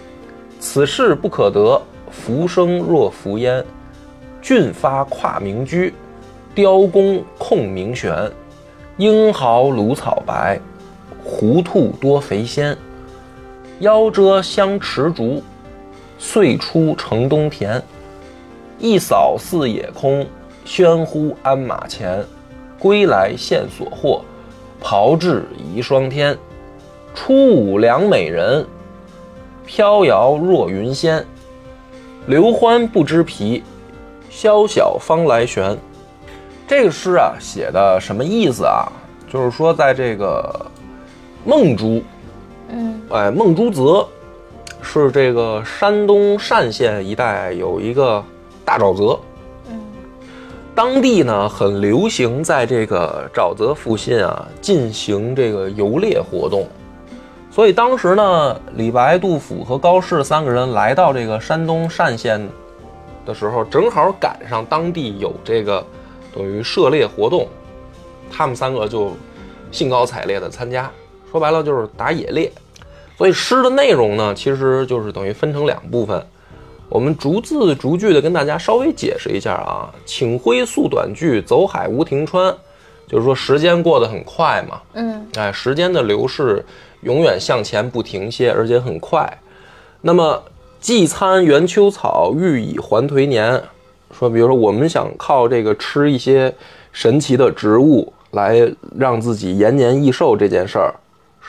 [0.60, 3.65] 此事不可得，浮生若浮烟。
[4.42, 5.94] 俊发跨明居，
[6.54, 8.32] 雕弓控明悬。
[8.98, 10.60] 英豪芦草白，
[11.30, 12.76] 胡兔多肥鲜。
[13.80, 15.42] 夭折香池竹，
[16.18, 17.82] 岁出城东田。
[18.80, 20.26] 一扫四野空，
[20.65, 22.26] 喧呼鞍马前。
[22.80, 24.24] 归来现所获，
[24.82, 26.38] 袍至遗霜天。
[27.13, 28.65] 初舞良美人，
[29.65, 31.24] 飘摇若云仙。
[32.26, 33.63] 刘欢不知疲，
[34.30, 35.78] 宵小方来旋。
[36.68, 38.92] 这个诗啊，写的什么意思啊？
[39.32, 40.65] 就是说，在这个
[41.45, 42.04] 孟珠，
[42.69, 43.02] 嗯。
[43.10, 44.08] 哎，孟珠泽
[44.82, 48.23] 是这个山东单县一带有一个
[48.63, 49.19] 大沼泽，
[49.69, 49.80] 嗯。
[50.75, 56.67] 当地呢很流行在这个沼泽附近啊进行这个游猎活动，
[57.52, 62.39] 所以当时呢，李白、杜甫和高适三个人来到这个山东单县
[63.25, 65.84] 的时候，正好赶上当地有这个
[66.34, 67.47] 等于涉猎活动，
[68.32, 69.12] 他们三个就
[69.71, 70.89] 兴高采烈的参加。
[71.32, 72.52] 说白了就是打野猎。
[73.18, 76.26] 所以诗的内容呢，其实就是等于分成两部分。
[76.88, 79.94] 我们逐字逐句的跟大家稍微解释一下啊。
[80.06, 82.56] 请挥素短句，走海无停川。
[83.08, 86.63] 就是说时间过得很快嘛，嗯哎，时间的流逝
[87.02, 89.28] 永远向前不停歇，而且很快。
[90.02, 90.44] 那么
[90.80, 93.60] 既餐元秋草，欲以还颓年。
[94.12, 96.54] 说，比如说我们想靠这个吃一些
[96.92, 100.94] 神奇的植物来让自己延年益寿这件事儿，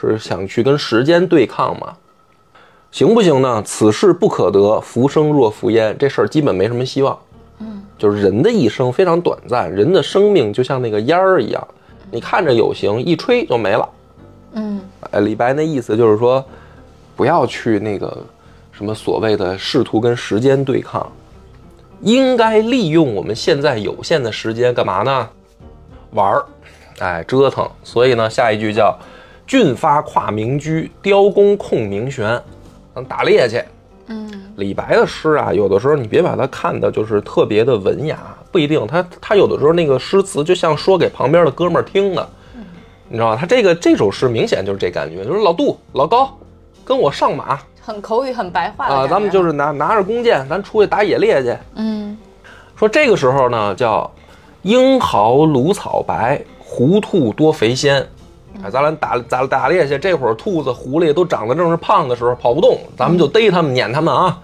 [0.08, 1.94] 是想去跟时间对抗吗？
[2.90, 3.62] 行不行呢？
[3.64, 7.16] 此事不可得，浮生若浮烟，这事儿基本没什么希望。
[7.60, 11.68] 嗯，就是人的一生非常短暂，人的生命就像那个烟儿一样，
[12.10, 13.88] 你看着有形，一吹就没了。
[14.54, 14.80] 嗯
[15.12, 16.44] 哎，李白那意思就是说，
[17.14, 18.16] 不要去那个
[18.72, 21.06] 什么所谓的试图跟时间对抗，
[22.00, 25.28] 应该利用我们现在有限的时间干嘛呢？
[26.10, 26.44] 玩儿，
[26.98, 27.70] 哎，折腾。
[27.84, 28.98] 所以呢，下一句叫
[29.50, 32.40] “俊发跨明居，雕弓控明弦”，
[32.94, 33.60] 咱打猎去。
[34.06, 38.16] 嗯李白的诗啊，有的时候你别把它看的就是特别的文雅，
[38.52, 38.86] 不一定。
[38.86, 42.28] 他他有的时候那个诗词就像说给旁边的哥们儿听的，
[43.08, 43.36] 你知道吧？
[43.36, 46.30] 他这个这首诗明显就是这感觉，就是老杜、老高
[46.84, 51.56] 跟我上马很口语，很白话啊，咱们就是拿拿着弓箭，咱出去打野猎去。
[51.74, 52.16] 嗯
[52.76, 54.08] 说这个时候呢，叫
[54.62, 58.06] 英豪芦草白，狐兔多肥鲜。
[58.62, 64.38] 哎，咱俩打打打猎去，这会儿兔子、狐狸都长得正是胖的时候，跑不动，咱们就逮它们、撵它们啊。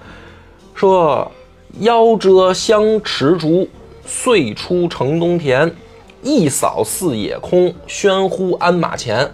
[0.74, 1.30] 说
[1.80, 3.68] 夭折相持竹，
[4.04, 5.70] 岁出城东田，
[6.22, 9.30] 一扫四野空，喧呼鞍马前。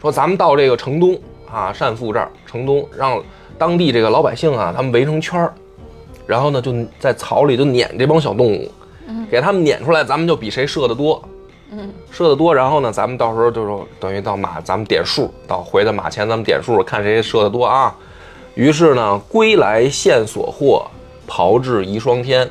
[0.00, 1.18] 说咱们到这个城东
[1.50, 3.22] 啊，单父这儿，城东让
[3.58, 5.52] 当地这个老百姓啊，他们围成圈儿，
[6.26, 8.70] 然后呢就在草里就撵这帮小动物，
[9.30, 11.22] 给他们撵出来，咱们就比谁射的多。
[11.74, 17.94] 嗯射的多，然后呢，咱们到时候就是等于到马，咱们点数，到回到马前，咱们点数，看谁射的多啊。
[18.54, 20.86] 于是呢，归来现所获，
[21.26, 22.46] 炮制一霜天，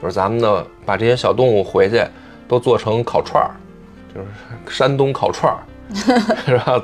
[0.00, 2.02] 就是咱们呢把这些小动物回去
[2.48, 3.50] 都做成烤串儿，
[4.14, 4.26] 就是
[4.74, 5.60] 山东烤串儿，
[6.46, 6.82] 是吧？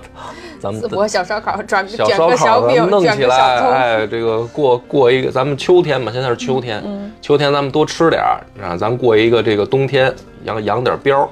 [0.60, 11.26] 咱们淄博小烧烤，转小烧烤咱小饼，弄起来，葱，哎，这个过过一个，咱们秋天嘛，现在是秋天，嗯秋天咱们多吃点儿啊，咱过一个这个冬天，养养点膘儿。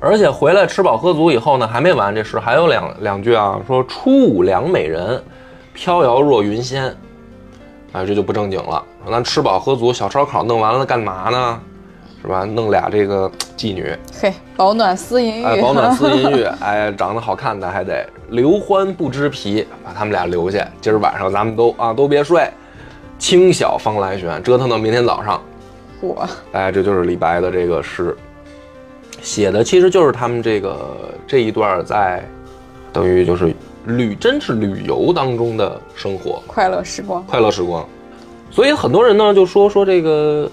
[0.00, 5.22] 而且回来吃饱喝足以后呢，还没完，这诗还有两两句啊，说初五良美人，
[5.72, 6.84] 飘摇若云仙，
[7.92, 8.82] 啊，这就不正经了。
[9.04, 11.60] 说咱吃饱喝足，小烧烤弄完了干嘛呢？
[12.22, 12.44] 是吧？
[12.44, 20.66] 弄俩这个妓女，嘿，保暖思淫欲，哎，保暖思淫欲， 哎，长得好看的还得留欢不知疲，把他们俩留下。
[20.80, 22.50] 今儿晚上咱们都啊都别睡，
[23.16, 25.40] 清晓方来旋，折腾到明天早上。
[26.00, 28.16] 我哎，这就是李白的这个诗，
[29.26, 32.24] 写的其实就是他们这个这一段在，
[32.92, 33.52] 等于就是
[33.84, 37.84] 旅，真是旅游当中的生活，快乐时光，快乐时光。
[38.52, 40.48] 所以很多人呢就说说这个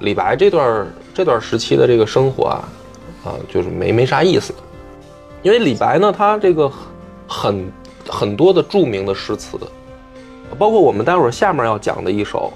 [0.00, 2.68] 李白这段这段时期的这个生活啊，
[3.26, 4.52] 啊，就是没没啥意思，
[5.42, 6.68] 因为李白呢，他这个
[7.28, 7.72] 很
[8.08, 9.56] 很多的著名的诗词，
[10.58, 12.52] 包括我们待会儿下面要讲的一首，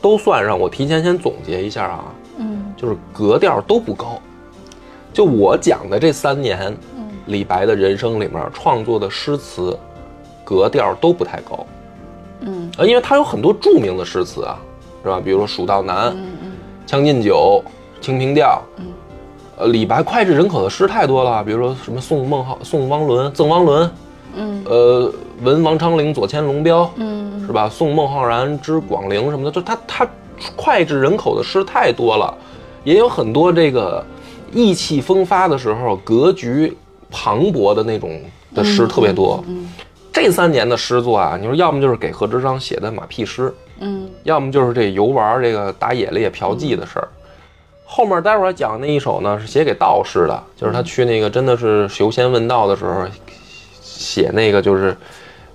[0.00, 0.58] 都算上。
[0.58, 2.04] 我提前先总结一下啊，
[2.38, 4.18] 嗯就是格调都不高。
[5.14, 9.74] 就我讲的这三年，嗯李白的人生里面创作的诗词，
[10.44, 11.64] 格调都不太高。
[12.40, 14.58] 嗯啊，因为他有很多著名的诗词啊，
[15.02, 15.20] 是吧？
[15.24, 16.52] 比如说《蜀道难》嗯嗯
[16.84, 17.62] 将进酒》
[18.04, 18.86] 《清平调》嗯，
[19.56, 23.90] 呃，李白脍炙人口的诗太多了，比如说什么宋孟浩、宋汪伦、赠汪伦，
[24.34, 27.68] 嗯呃，闻王昌龄左迁龙标，嗯是吧？
[27.68, 30.08] 宋孟浩然之广陵什么的，就他他
[30.56, 32.36] 脍炙人口的诗太多了，
[32.82, 34.04] 也有很多这个
[34.54, 36.74] 意气风发的时候，格局
[37.10, 38.22] 磅礴的那种
[38.54, 39.44] 的诗特别多。
[39.46, 39.68] 嗯
[40.16, 47.08] 这三年的诗作啊，你说要么就是给贺知章写的马屁诗，嗯要么就是这游玩这个打野猎嫖妓的事儿。
[47.84, 53.04] 后面待会儿讲那一首呢，是写给道士的，就是他去那个真的是求仙问道的时候，
[53.82, 54.96] 写那个就是，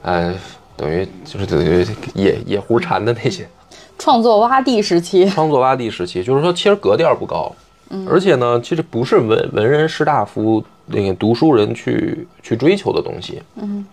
[0.01, 0.35] 呃，
[0.75, 3.47] 等于就是等于野野狐禅的那些
[3.97, 7.49] 创作洼地时期，创作洼地时期，就是说其实格调不高，
[8.07, 13.85] 而且呢，其实不是文文人士大夫那个读书人去去追求的东西，嗯，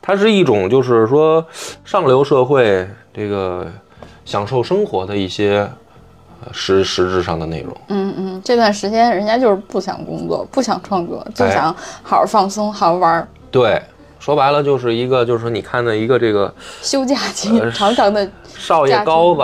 [0.00, 1.44] 它是一种就是说
[1.84, 3.66] 上流社会这个
[4.24, 5.68] 享受生活的一些
[6.44, 7.76] 呃实实质上的内容。
[7.88, 11.50] 嗯嗯，这段时间人家就是不想工作，不想创作，就哎。
[11.50, 11.64] 想
[12.02, 13.80] 好好放松，好好玩儿，对，
[14.24, 16.50] 说白了就是一个就是说你看的一个这个
[16.80, 19.42] 休假期呃长长的，少爷高子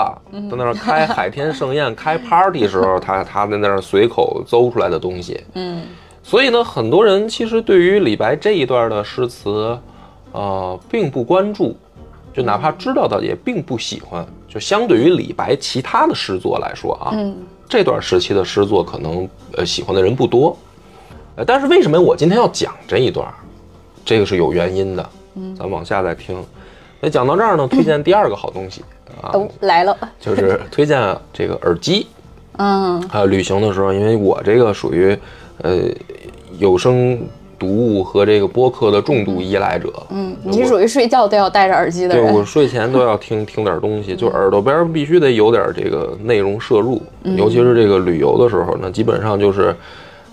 [0.50, 5.38] 在那儿开海天盛宴、开 party 时候，他他在那儿随口诌出来的东西。
[5.52, 5.82] 嗯
[6.22, 9.78] 所以呢，很多人其实对于李白这一段的诗词，
[10.32, 11.76] 呃，并不关注，
[12.32, 14.26] 就哪怕知道的也并不喜欢。
[14.48, 17.36] 就相对于李白其他的诗作来说啊，嗯
[17.68, 19.28] 这段时期的诗作可能
[19.58, 20.56] 呃喜欢的人不多。
[21.36, 23.34] 呃，但是为什么我今天要讲这一段儿？
[24.10, 25.08] 这个是有原因的。
[25.36, 26.36] 嗯，咱往下再听。
[27.00, 28.82] 那讲到这儿呢，推荐第二个好东西
[29.22, 32.08] 啊，都来了， 就是推荐这个耳机。
[32.58, 35.16] 嗯啊，旅行的时候，因为我这个属于
[35.62, 35.78] 呃
[36.58, 37.20] 有声
[37.56, 39.92] 读物和这个播客的重度依赖者。
[40.10, 42.44] 嗯，你是属于睡觉都要戴着耳机的对我。
[42.44, 49.72] 睡前都要听听点东西， 就耳朵边必须得有点这个内容摄入，嗯尤其是这个旅游的时候那，基本上就是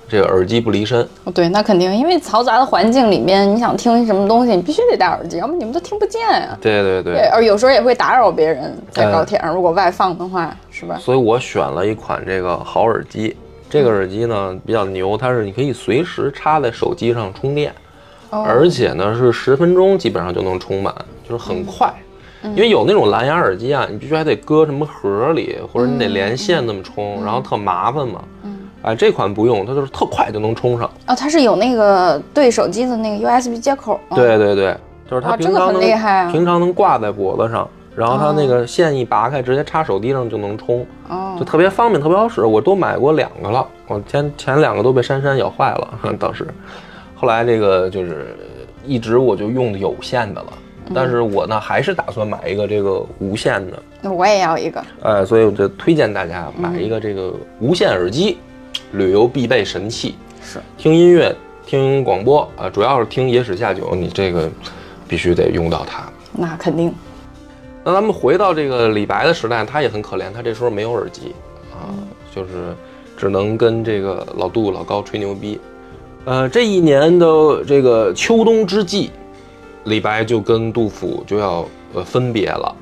[0.08, 1.02] 这个耳机不离身。
[1.24, 10.98] 哦对，那肯定，因为嘈杂的环境里面，你想听什么东西，你必须得戴耳机，要不你们都听不见呀、对对对，对，而有时候也会打扰别人，在哎高铁上如果外放的话，是吧？
[11.00, 13.36] 所以我选了一款这个好耳机。
[13.70, 17.74] 这个耳机呢比较牛，它是你可以随时插在手机上充电，
[18.30, 20.96] 哦而且呢是十分钟基本上就能充满，
[21.28, 21.88] 就是很快。
[22.44, 28.24] 嗯因为有那种蓝牙耳机啊，你必须还得搁什么盒里，或者你嗯得连线那么充，然后特麻烦嘛。
[28.88, 30.90] 哎，这款不用，它就是特快就能充上。
[31.08, 34.16] 哦，它是有那个对手机的那个 USB 接口吗？
[34.16, 34.74] 对对对，
[35.10, 37.68] 就是它哇这个很平常能、厉害啊平常能挂在脖子上，
[37.98, 40.86] 然后它那个线一拔开，直接插手机上就能充。
[41.10, 42.46] 哦就，特别方便，特别好使。
[42.46, 46.48] 我都买过两个了，我前前两个都被珊珊咬坏了，当时。
[47.14, 48.38] 后来这个就是
[48.86, 50.54] 一直我就用的有线的了，
[50.96, 54.82] 但是我呢还是打算买一个这个无线的，那我也要一个。
[55.02, 58.38] 哎，所以我就推荐大家买一个这个无线耳机，
[58.92, 60.16] 旅游必备神器。
[60.42, 61.36] 是，听音乐、
[61.66, 64.50] 听广播啊，主要是听野史下酒，你这个
[65.08, 66.04] 必须得用到它。
[66.32, 66.94] 那肯定。
[67.84, 71.34] 那咱们回到这个李白的时代，他也很可怜，他这时候没有耳机
[71.72, 71.88] 啊，
[72.36, 72.76] 就是
[73.16, 75.60] 只能跟这个老杜、老高吹牛逼。
[76.26, 79.12] 呃，这一年的这个秋冬之际，
[79.86, 82.76] 李白就跟杜甫就要呃分别了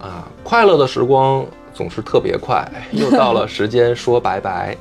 [0.00, 0.28] 啊。
[0.44, 1.44] 快乐的时光
[1.74, 4.76] 总是特别快，又到了时间说拜拜。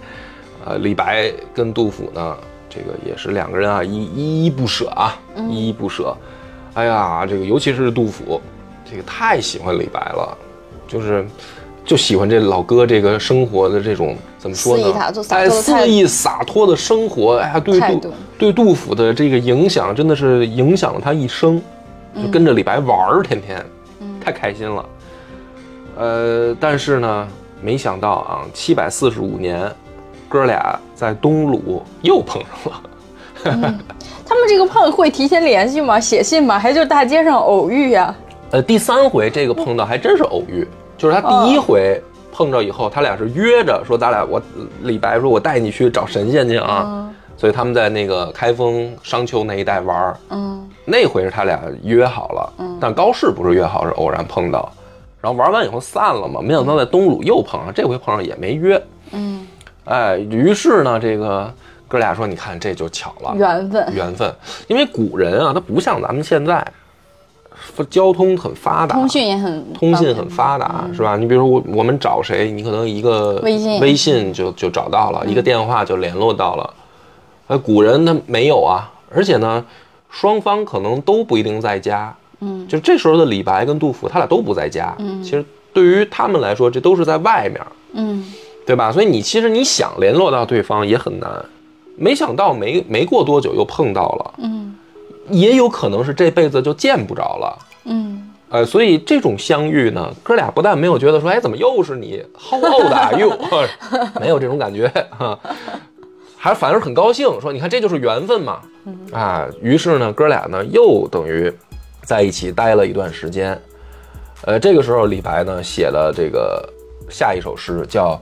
[0.65, 2.37] 呃，李白跟杜甫呢，
[2.69, 6.15] 这个也是两个人啊，依依依不舍啊，依依不舍。
[6.73, 8.39] 哎呀，这个尤其是杜甫，
[8.89, 10.37] 这个太喜欢李白了，
[10.87, 11.25] 就是
[11.83, 14.93] 就喜欢这老哥这个生活的这种怎么说呢
[15.29, 21.61] 哎，肆意洒脱的生活，哎呀，对杜对杜甫的这个影响真的是影响了他一生，
[22.15, 23.65] 就跟着李白玩儿，天天，
[24.23, 24.85] 太开心了。
[25.97, 27.27] 呃，但是呢，
[27.61, 29.69] 没想到啊，七百四十五年，
[30.31, 32.81] 哥俩在东鲁又碰上了。
[34.25, 35.99] 他们这个碰会提前联系吗？
[35.99, 36.57] 写信吗？
[36.57, 38.15] 还是就大街上偶遇呀、
[38.51, 40.65] 呃，第三回这个碰到还真是偶遇，
[40.97, 42.01] 就是他第一回
[42.31, 44.41] 碰着以后，他俩是约着说，咱俩我
[44.83, 50.17] 李白说我带你去找神仙去啊，所以他们在那个开封商丘那一带玩儿。
[50.29, 54.71] 嗯，那回是他俩约好了，但高适不是约好，是偶然碰到，
[55.19, 58.81] 然后玩完以后散了嘛，没想到在东鲁又碰上，这回碰上也没约。
[59.13, 59.45] 嗯，
[59.85, 61.51] 哎，于是呢，这个
[61.87, 63.93] 哥俩说，你看这就巧了，缘分。
[63.93, 64.33] 缘分，
[64.67, 66.65] 因为古人啊，他不像咱们现在，
[67.89, 71.17] 交通很发达，通讯也很通信很发达，是吧？
[71.17, 76.73] 你比如说我我们找谁，你可能一个微信微信就就找到了，一个电话就联络到了。
[77.47, 79.65] 呃，古人他没有啊，而且呢，
[80.09, 82.15] 双方可能都不一定在家。
[82.39, 84.95] 嗯，就这时候的李白跟杜甫，他俩都不在家。
[84.99, 87.61] 嗯，其实对于他们来说，这都是在外面，
[87.93, 88.25] 嗯，
[88.65, 88.91] 对吧？
[88.91, 91.29] 所以你其实你想联络到对方也很难。
[91.97, 94.75] 没想到没没过多久又碰到了，嗯，
[95.29, 97.59] 也有可能是这辈子就见不着了。
[97.83, 103.37] 嗯，呃，所以这种相遇呢，哥俩不但没有觉得说，哎，怎么又是你，How old are you？
[104.19, 105.37] 没有这种感觉哈，
[106.37, 108.61] 还反而很高兴，说你看这就是缘分嘛，
[109.11, 111.53] 啊，于是呢，哥俩呢又等于
[112.03, 113.61] 在一起待了一段时间。
[114.45, 116.67] 呃，这个时候李白呢写了这个
[117.09, 118.13] 下一首诗，叫《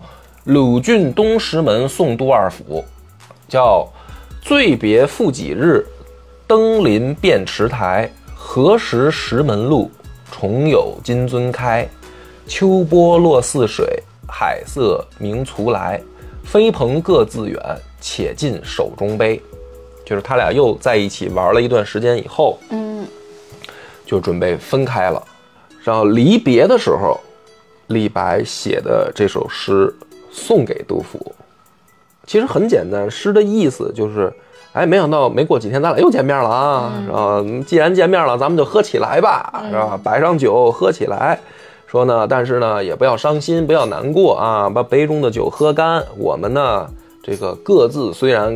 [0.49, 2.83] 鲁郡东石门送杜二府》，
[3.47, 3.87] 叫
[4.41, 5.85] “醉别复几日，
[6.47, 8.11] 登临便池台。
[8.35, 9.91] 何时石门路，
[10.31, 11.87] 重有金樽开。
[12.47, 16.01] 秋波落泗水，海色明徂来。
[16.43, 17.61] 飞蓬各自远，
[18.01, 19.39] 且尽手中杯。”
[20.03, 23.05] 就是他俩又在一起玩了一段时间以后，嗯，
[24.03, 25.23] 就准备分开了。
[25.83, 27.19] 然后离别的时候，
[27.89, 29.95] 李白写的这首诗
[30.31, 31.33] 送给杜甫，
[32.25, 34.31] 其实很简单，诗的意思就是，
[34.73, 36.93] 哎，没想到没过几天咱俩又见面了啊！
[37.07, 39.99] 然后既然见面了，咱们就喝起来吧，是吧？
[40.03, 41.39] 摆上酒喝起来。
[41.87, 46.03] 说呢，但是呢，也不要伤心，不要难过啊，把杯中的酒喝干。
[46.17, 46.87] 我们呢，
[47.23, 48.55] 这个各自虽然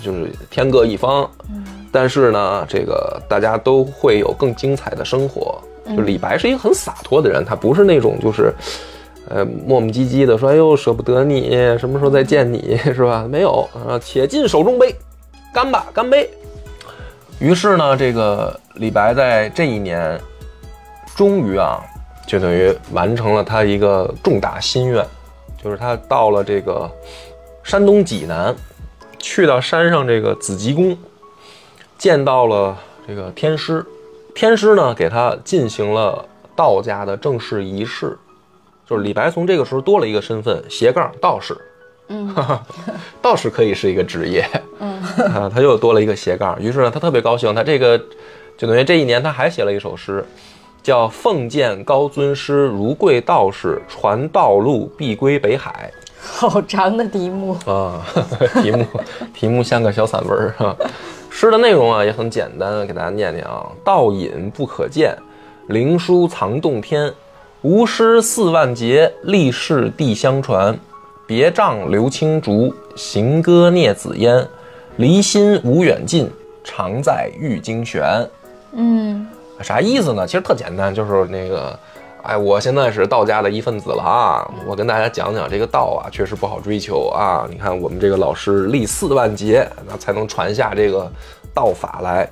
[0.00, 1.28] 就是天各一方，
[1.90, 5.60] 但是呢，这个大家都会有更精彩的生活。
[5.96, 8.54] 就李白是一个很洒脱的人，他不是那种就是，
[9.28, 13.26] 呃，磨磨唧唧的说，哎呦，舍不得你，什么时候再见你， 是吧？
[13.28, 14.94] 没有啊，且尽手中杯，
[15.52, 16.28] 干吧，干杯。
[17.38, 20.20] 于是呢，这个李白在这一年，
[21.14, 21.80] 终于啊，
[22.26, 25.04] 就等于完成了他一个重大心愿，
[25.62, 26.90] 就是他到了这个
[27.62, 28.54] 山东济南，
[29.18, 30.96] 去到山上这个紫极宫，
[31.96, 33.84] 见到了这个天师，
[34.34, 38.18] 天师呢给他进行了道家的正式仪式，
[38.90, 41.56] 就是李白从这个时候多了一个身份，斜杠道士。
[42.08, 42.34] 嗯，
[43.22, 44.44] 道士可以是一个职业。
[44.80, 45.00] 嗯，
[45.32, 47.54] 啊，他又多了一个斜杠，于是呢，他特别高兴。
[47.54, 47.96] 他这个
[48.58, 50.24] 就等于这一年他还写了一首诗，
[50.82, 58.04] 叫“奉见高尊师，如贵道士，传道路，必归北海 ”。好长的题目啊，
[58.60, 58.86] 题目
[59.32, 60.74] 题目像个小散文儿啊。
[61.30, 65.16] 诗的内容啊也很简单，给大家念念啊：道隐不可见，
[65.68, 67.14] 灵书藏洞天，
[67.62, 70.78] 吾师四万节，历世地相传。
[71.26, 74.48] 别杖留青竹，行歌聂子烟。
[74.96, 76.30] 离心无远近，
[76.64, 78.02] 常在玉京玄。
[78.72, 79.26] 嗯，
[79.60, 80.26] 啥意思呢？
[80.26, 81.78] 其实特简单，就是那个，
[82.22, 84.50] 哎，我现在是道家的一份子了啊！
[84.66, 87.46] 我跟大家讲讲这个道啊，确实不好追求啊。
[87.50, 91.12] 你看我们这个老师历四万劫，那才能传下这个
[91.52, 92.26] 道法来。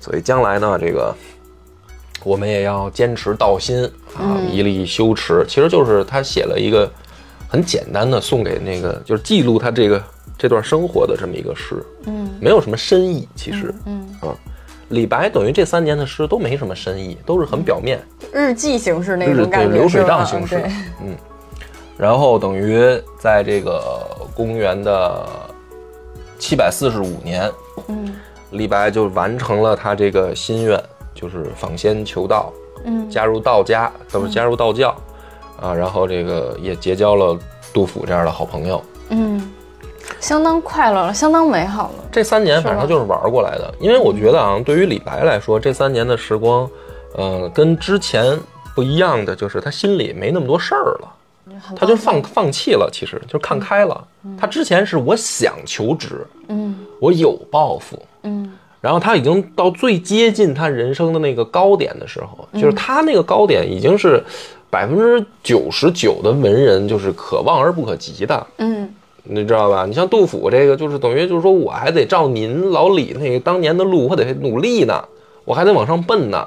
[0.00, 1.14] 所以将来呢，这个
[2.24, 3.84] 我们也要坚持道心
[4.16, 5.44] 啊，一力修持。
[5.46, 6.90] 其实就是他写了一个。
[7.46, 10.02] 很简单的送给那个，就是记录他这个
[10.36, 14.34] 这段生活的这么一个诗，嗯，没有什么深意，其实，嗯啊，
[14.88, 18.00] 李白等于这三年的诗都没什么深意，都是很表面，
[18.32, 20.60] 日记形式那种感觉，流水账形式，
[21.00, 21.14] 嗯，
[21.96, 23.80] 然后等于在这个
[24.34, 25.24] 公元的
[26.40, 27.48] 七百四十五年，
[27.86, 28.16] 嗯，
[28.50, 30.82] 李白就完成了他这个心愿，
[31.24, 32.52] 就是访仙求道，
[32.84, 34.94] 嗯，加入道家，都是加入道教。
[35.62, 37.38] 啊，然后这个也结交了
[37.72, 39.50] 杜甫这样的好朋友，嗯，
[40.20, 42.04] 相当快乐了，相当美好了。
[42.12, 46.68] 这三年反正就是玩过来的，因为我觉得啊，对于李白来说，这三年的时光，
[47.16, 48.38] 呃，跟之前
[48.74, 51.14] 不一样的就是他心里没那么多事儿了，
[51.76, 54.06] 他就放放弃了，其实就看开了。
[54.38, 58.52] 他之前是我想求职，嗯，我有抱负，嗯，
[58.84, 64.22] 然后他已经到最接近他人生的那个高点的时候，就是他那个高点已经是。
[64.70, 69.86] 百分之九十九的文人就是可望而不可及的，嗯，你知道吧？
[69.86, 75.00] 你像杜甫这个，就是等于就是说我还得照您老李那个当年的路，我得努力呢，
[75.44, 76.44] 我还得往上奔呢。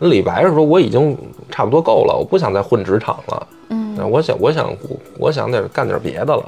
[0.00, 1.16] 李白是说我已经
[1.48, 4.70] 差不多够了，我不想再混职场了，嗯，我想我想
[5.16, 6.44] 我想得干点别的了。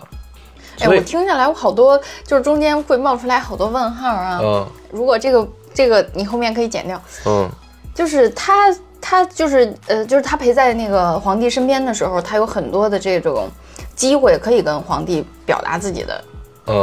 [0.81, 4.41] 哎，我听下来，我好多就是中间会冒出来好多问号啊。
[4.43, 7.01] 嗯，如果这个这个你后面可以剪掉。
[7.27, 7.49] 嗯，
[7.95, 8.75] 就是他。
[9.09, 13.49] 他就是呃，就是他陪在那个皇帝身边的时候，他有很多的这种
[13.95, 16.25] 机会可以跟皇帝表达自己的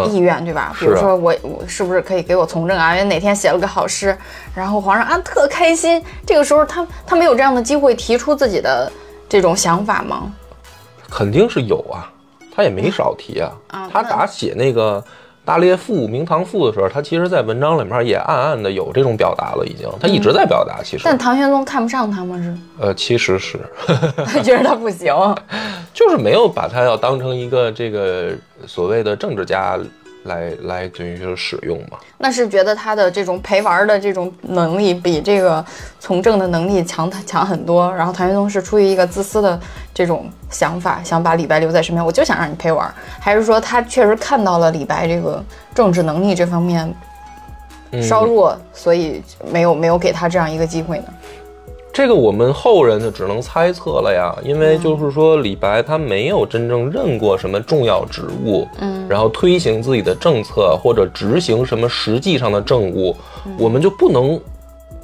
[0.10, 0.74] 意愿，对吧？
[0.80, 2.96] 比如说我我是不是可以给我从政啊？
[2.96, 4.18] 因为哪天写了个好诗，
[4.56, 6.02] 然后皇上啊特开心。
[6.26, 8.90] 这个时候他他没有这样的机会提出自己的
[9.28, 10.32] 这种想法吗？
[11.10, 12.08] 肯定是有啊，
[12.54, 13.52] 他也没少提啊。
[13.92, 15.04] 他打写那个。
[15.46, 20.82] 大列赋、明堂赋的时候，他其实，在文章里面也暗暗的有这种表达了，已经，他一直在表达。
[20.82, 22.38] 其实，但唐玄宗看不上他吗？
[22.42, 22.58] 是？
[22.80, 23.60] 呃，其实是，
[24.26, 25.14] 他 觉得他不行，
[25.94, 28.32] 就是没有把他要当成一个这个
[28.66, 29.78] 所谓的政治家。
[30.24, 31.98] 来来，等于就是使用嘛？
[32.18, 35.62] 那是觉得他的这种陪玩的这种能力比这个
[36.00, 37.94] 从政的能力强，他强很多。
[37.94, 39.60] 然后唐玄宗是出于一个自私的
[39.94, 45.44] 这种想法，想把李白留在身边，我就想让你陪玩，还是说他确实看到了李白这个
[45.76, 46.94] 政治能力这方面
[48.02, 49.22] 稍弱，所以
[49.52, 51.06] 没有没有给他这样一个机会呢？
[51.94, 63.16] 这个我们后人就只能猜测了呀，因为就是说李白他没有真正任过什么重要职务，嗯，然后推行自己的政策或者执行什么实际上的政务，
[63.60, 64.42] 我们就不能，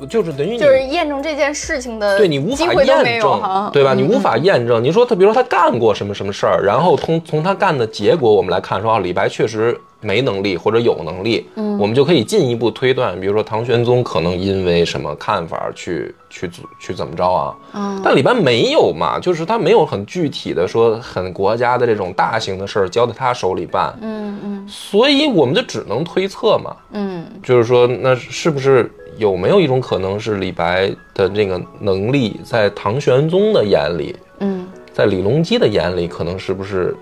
[0.08, 3.94] 就是等于就是验证这件事情的对你无法验证，对吧？
[3.94, 4.84] 你无法验证。
[4.84, 9.80] 你说他，比如说他干过什么什么事儿，然后从从他干的结果，我们来看说啊，李白确实。
[10.02, 16.50] 没能力或者有能力，嗯，我们就可以进一步推断，比如说唐玄宗可能因为什么看法去去
[16.80, 17.56] 去怎么着啊？
[17.74, 36.96] 嗯，但李白没有嘛，就是他没有很具体的说很国家的这种大型的事儿交在他手里办，嗯嗯，所以我们就只能推测嘛，嗯，就是说那是不是有没有一种可能是李白的这个能力在唐玄宗的眼里，嗯，在李隆基的眼里可能是不是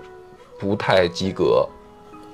[0.58, 1.66] 不太及格？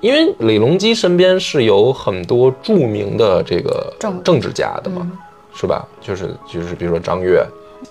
[0.01, 5.09] 因为李隆基身边是有很多著名的这个政政治家的嘛，
[5.55, 5.87] 是吧？
[6.01, 7.43] 就是就是，比如说张悦，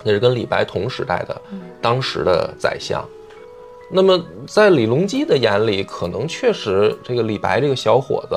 [0.03, 1.41] 那是跟李白同时代的，
[1.81, 3.03] 当时的宰相。
[3.91, 8.35] 那么在李隆基的眼里，可能确实这个李白这个小伙子，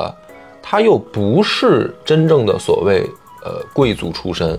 [0.62, 3.08] 他又不是真正的所谓
[3.44, 4.58] 呃贵族出身，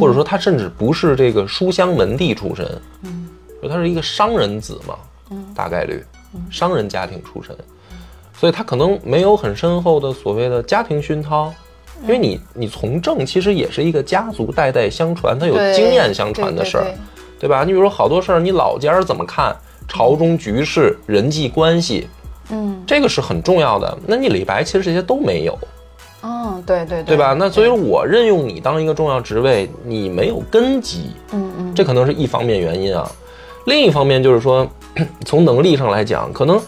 [0.00, 2.64] 或者说他甚至不是这个书香门第出身，
[3.02, 3.28] 嗯，
[3.68, 4.96] 他是一个商人子嘛，
[5.30, 6.04] 嗯，大概率
[6.48, 7.56] 商人家庭出身，
[8.32, 11.52] 所以他可能没有很深厚的所谓的家庭熏陶，
[12.02, 16.86] 因为你你从政其实也是一个家族代代相传，它有经验相传的事儿，
[17.38, 17.62] 对吧？
[17.64, 19.54] 你比如说好多事儿，你老家怎么看
[19.86, 22.08] 朝中局势、人际关系？
[22.50, 23.98] 嗯，这个是很重要的。
[24.06, 25.56] 那你李白其实这些都没有，
[26.22, 27.34] 嗯，对对对吧？
[27.38, 33.10] 那所以我任用你当一个重要职位，你没有根基，嗯嗯，这可能是一方面原因啊。
[33.66, 34.66] 另一方面就是说，
[35.24, 36.60] 从能力上来讲，可能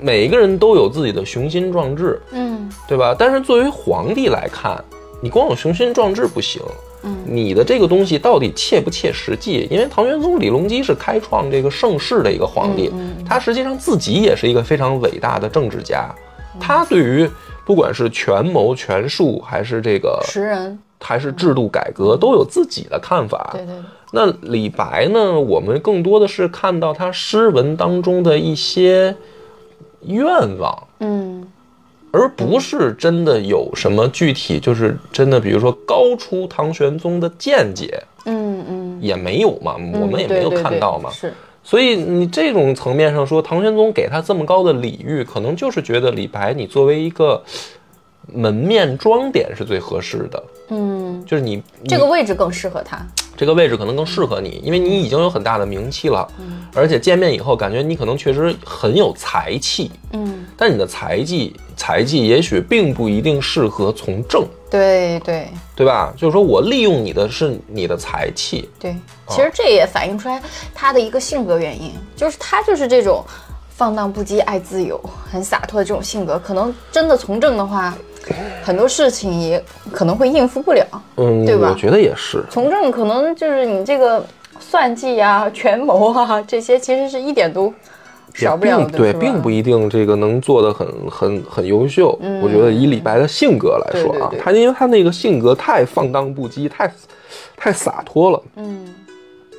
[0.00, 3.14] 每一个人都有自己的雄心壮志，嗯，对吧？
[3.18, 4.82] 但是作为皇帝来看，
[5.22, 6.60] 你光有雄心壮志不行。
[7.02, 9.66] 嗯你的这个东西到底切不切实际？
[9.70, 12.92] 因为唐玄宗李隆基是开创这个盛世的一个皇帝，
[13.26, 16.14] 他实际上自己也是一个非常伟大的政治家。
[16.58, 17.26] 他对于
[17.64, 23.48] 不管是权谋权术，还是这个识人，还是制度改革，都有自己的看法。
[23.54, 23.74] 对对。
[24.12, 25.40] 那李白呢？
[25.40, 29.16] 我们更多的是看到他诗文当中的一些
[30.02, 30.26] 愿
[30.58, 30.86] 望。
[31.00, 31.46] 嗯。
[32.12, 41.32] 而不是真的有什么具体，就是真的，比如说高出唐玄宗的见解，嗯嗯，也没有嘛，我们也没有看到嘛，是。
[41.62, 47.40] 所以你这种层面上说，唐玄宗给他这么高的礼遇，可能就是觉得李白你作为一个
[48.26, 53.06] 门面装点是最合适的，嗯，就是你这个位置更适合他。
[53.40, 66.12] 这个位置可能更适合你，因为你已经有很大的名气了，嗯，而且见面以后感觉你可能确实很有才气，嗯，但你的才技才技也许并不一定适合从政，对对对吧？
[66.18, 68.94] 就是说我利用你的是你的才气，对，
[69.30, 70.38] 其实这也反映出来
[70.74, 73.24] 他的一个性格原因，就是他就是这种
[73.70, 77.96] 放荡不羁、爱自由、很洒脱的这种性格，可能真的从政的话。
[78.62, 79.62] 很多事情也
[79.92, 81.70] 可能会应付不了，嗯，对吧？
[81.70, 82.44] 我觉得也是。
[82.50, 84.24] 从政可能就是你这个
[84.58, 87.72] 算计啊、权谋啊这些，其实是一点都
[88.34, 92.18] 少不了的，对，并不一定这个能做的很很很优秀。
[92.42, 96.92] 我觉得以李白的性格来说啊，他因为他那个性格太放荡不羁，太
[97.56, 98.94] 太洒脱了，嗯。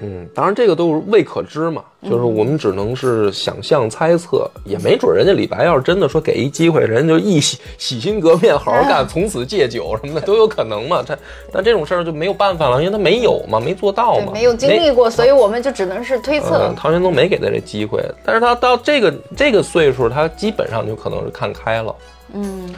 [0.02, 11.04] 嗯，当然这个都是未可知嘛，就是我们只能是想象猜测，也没准人家李白要是真的说给一机会，人家就一洗洗心革面，好好干，从此戒酒什么的都有可能嘛。
[11.06, 11.16] 他
[11.52, 16.74] 但这种事儿就没有办法了，因为他没有嘛，没做到嘛，没有经历过，所以我们就只能是推测。
[16.76, 21.95] 唐玄宗没给他这机会，但是他到这个这个岁数，他基本上就可能是看开了。
[22.34, 22.74] 嗯，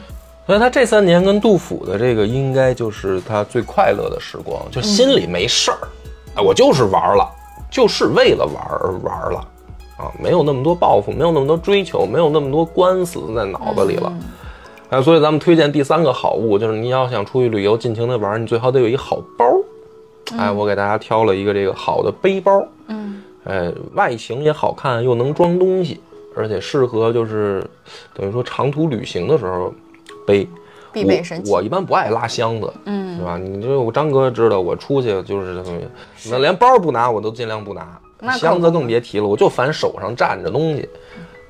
[0.46, 5.78] 所以他这三年跟杜甫的这个，应该就是他最快乐的时光，就心里没事儿。
[6.36, 7.30] 哎，我就是玩了，
[7.70, 9.40] 就是为了玩而玩了，
[9.98, 14.12] 啊，没有那么多抱负，没有那么多追求，没有那么多官司在脑子里了。
[14.90, 19.46] 哎，所以咱们推荐第三个好物，就是你要想出去旅游尽情的玩，你最好得有一好包。
[20.38, 26.00] 哎，我给大家挑了一个这个好的背包，嗯，哎，外形也好看，又能装东西，
[26.36, 27.64] 而且适合就是
[28.14, 29.72] 等于说长途旅行的时候
[30.26, 30.48] 背。
[30.94, 31.52] 必备神器。
[31.52, 33.38] 我一般不爱拉箱子，嗯，是吧？
[33.38, 38.00] 你这我张哥知道，我出去就是这东西，那连包不拿，我都尽量不拿。
[38.38, 40.88] 箱子更别提了，我就烦手上站着东西，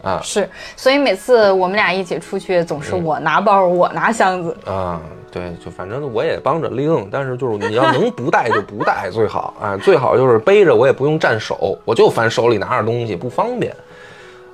[0.01, 0.19] 啊。
[0.23, 4.57] 是，所以每次我们俩一起出去，总是我拿包，我拿箱子。
[4.65, 4.99] 啊，
[5.31, 13.75] 对，就反正我也帮着拎，但是就是你要能不带就不带最好，啊，最好就是背着我也不用占手，我就烦手里拿着东西不方便，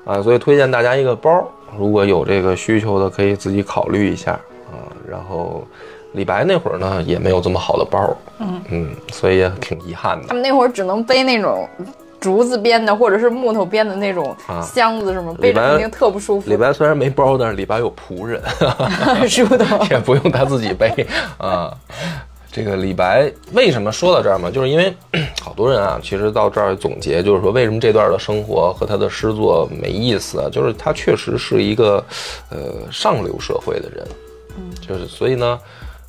[0.04, 4.38] 啊，所以推荐大家一个包，如果有这个需求的，可以自己考虑一下。
[5.08, 5.64] 然后，
[6.14, 10.28] 李白那会儿呢，也没有这么好的包，嗯嗯，所以也挺遗憾的。
[10.28, 11.68] 他们那会儿只能背那种
[12.20, 16.50] 竹子编的，或者是木头编的那种箱子，什么背着肯定特不舒服。
[16.50, 18.42] 李白虽然没包，但是李白有仆人，
[19.30, 21.08] 是的， 也不用他自己背
[21.38, 21.74] 啊。
[22.52, 24.50] 这个李白为什么说到这儿嘛？
[24.50, 24.92] 就是因为
[25.40, 30.50] 好多人啊，其实到这儿总结，就是说为什么这段的生活和他的诗作没意思啊？
[30.52, 32.04] 就是他确实是一个
[32.50, 32.58] 呃
[32.92, 34.06] 上流社会的人。
[34.90, 35.60] 就是，所以呢，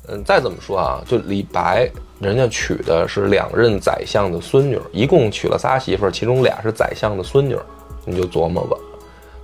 [0.07, 1.87] 嗯，再怎么说啊，就李白，
[2.19, 7.55] 人家娶的是两任宰相的孙女，一共娶了仨媳妇儿，其中俩是宰相的孙女，
[8.03, 8.75] 你就琢磨吧。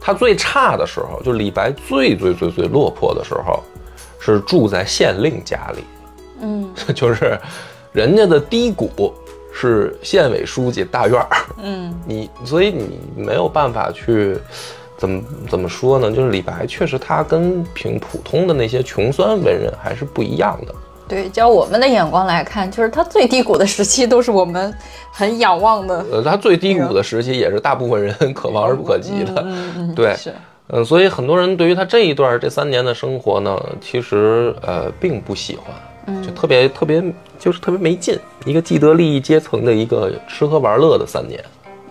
[0.02, 3.62] 他最差的时候，就李白最最最最落魄的时候，
[4.20, 5.84] 是住在县令家里，
[6.42, 7.40] 嗯， 就是
[7.92, 9.14] 人家的低谷
[9.54, 14.36] 是县委书记大院儿，嗯，你所以你没有办法去。
[14.98, 16.12] 怎么怎么说呢？
[16.12, 20.74] 就是李白确实，他跟平普通的那些穷酸文人还是不一样的。
[21.08, 24.74] 对，叫我们的眼光来看，就是他最低谷的时期都是我们
[25.10, 26.06] 很仰望的。
[26.12, 29.48] 呃，他最低谷的时期也是大部分人 可望而不可及的。
[29.96, 30.14] 对，
[30.68, 37.02] 嗯，所以很多人对于他这一段这三年的生活呢，其实呃并不喜欢，就特别特别
[37.40, 41.42] 就是特别没劲，一个既得利益阶层的一个吃喝玩乐的三年，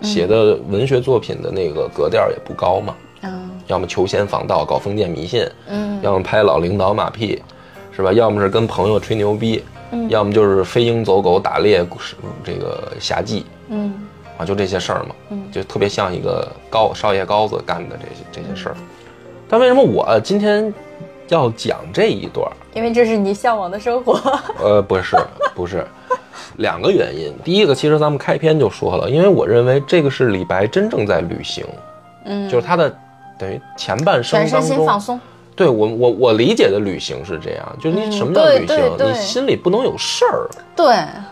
[0.01, 7.41] 写的文学作品的那个格调也不高嘛，嗯要么求仙访道搞封建迷信，嗯要么拍老领导马屁，
[7.91, 8.13] 是吧？
[8.13, 11.85] 要么是跟朋友吹牛逼，嗯要么就是飞鹰走狗打猎
[12.43, 13.93] 这个侠妓嗯
[14.37, 18.75] 啊，就这些事儿嘛，嗯就特别像一个高少爷高子干的这些这些事儿。
[19.49, 20.73] 但为什么我今天
[21.29, 22.49] 要讲这一段？
[22.73, 24.19] 因为这是你向往的生活。
[24.61, 25.17] 呃，不是，
[25.55, 25.87] 不是，
[26.57, 27.33] 两个原因。
[27.43, 31.65] 第一个，其实咱们开篇就说了，因为我认为这个是李白真正在旅行，
[32.25, 32.93] 嗯，就是他的
[33.37, 35.19] 等于前半生全身当中，心放松。
[35.55, 38.77] 对我我我理解的旅行是这样，就是你嗯什么叫旅行？
[38.99, 40.85] 你心里不能有事儿，对，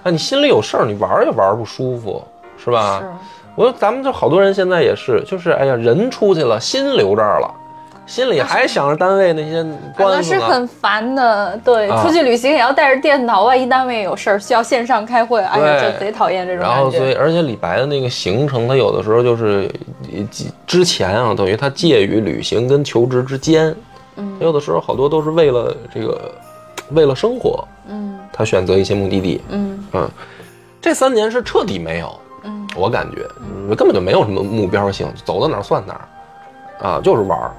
[0.04, 2.24] 那你心里有事儿，你玩儿也玩儿不舒服，
[2.58, 3.00] 是吧？
[3.02, 3.08] 是。
[3.56, 7.54] 我说咱们就好多人现在也是，就是哎呀，人出去了，心留这儿了，
[8.06, 10.40] 心里还想着单位那些那官司呢。
[10.40, 17.14] 是很烦的，对，啊出去旅行也要带着电脑，万一单位有事儿需要线上开会，哎呀，对这贼讨厌这种然后，所以。
[17.14, 19.70] 而且李白的那个行程，他有的时候就是
[20.14, 20.30] 呃
[20.68, 23.76] 之前啊，等于他介于旅行跟求职之间，
[24.18, 26.32] 嗯有的时候好多都是为了这个，
[26.92, 29.42] 为了生活，嗯他选择一些目的地。
[29.50, 30.10] 嗯嗯，
[30.80, 37.52] 这三年是彻底没有，嗯我感觉嗯根本就没有什么目标性，走到哪儿算哪儿，啊，就是玩儿。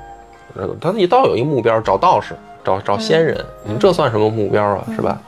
[0.55, 2.35] 呃他一到有一目标，找道士，
[2.65, 4.87] 找找仙人，你这算什么目标啊？
[4.95, 5.21] 是吧？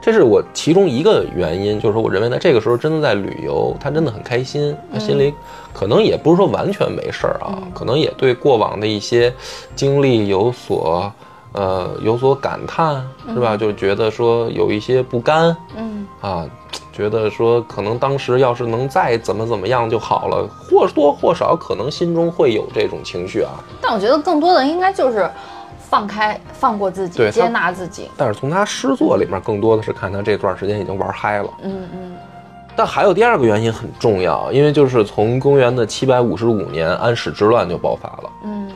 [0.00, 5.32] 这是我其中一个原因，就是说我认为他这个时候真的在旅游，他真的很开心，他心里
[5.72, 9.32] 可能也不是说完全没事儿啊，可能也对过往的一些
[9.76, 11.12] 经历有所
[11.52, 13.56] 呃有所感叹，是吧？
[13.56, 16.44] 就觉得说有一些不甘，嗯啊，
[16.92, 23.52] 觉得说可能当时要是能再怎么怎么样就好了，或多或少可能心中会有这种情绪啊。
[23.80, 25.30] 但我觉得更多的应该就是
[25.78, 28.08] 放开、放过自己，接纳自己。
[28.16, 31.50] 但是从他诗作里面，更多的是看他这段时间已经玩嗨了。
[31.62, 32.16] 嗯嗯
[32.74, 38.30] 但还有第二个原因很重要，因为就是从公元的七百五十五年，安史之乱就爆发了。
[38.44, 38.72] 嗯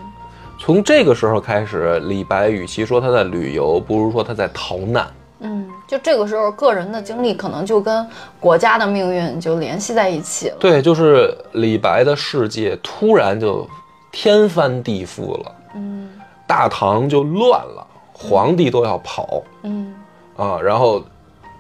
[0.67, 5.07] 从这个时候开始，李白与其说他在旅游，不如说他在逃难。
[5.39, 8.05] 嗯，就这个时候，个人的经历可能就跟
[8.41, 10.57] 国家的命运就联系在一起了。
[10.59, 13.65] 对，就是李白的世界突然就
[14.11, 15.53] 天翻地覆了。
[15.77, 16.09] 嗯
[16.49, 19.95] 大唐就乱了，皇帝都要跑嗯
[20.37, 21.01] 啊，然后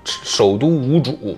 [0.04, 1.36] 首都无主，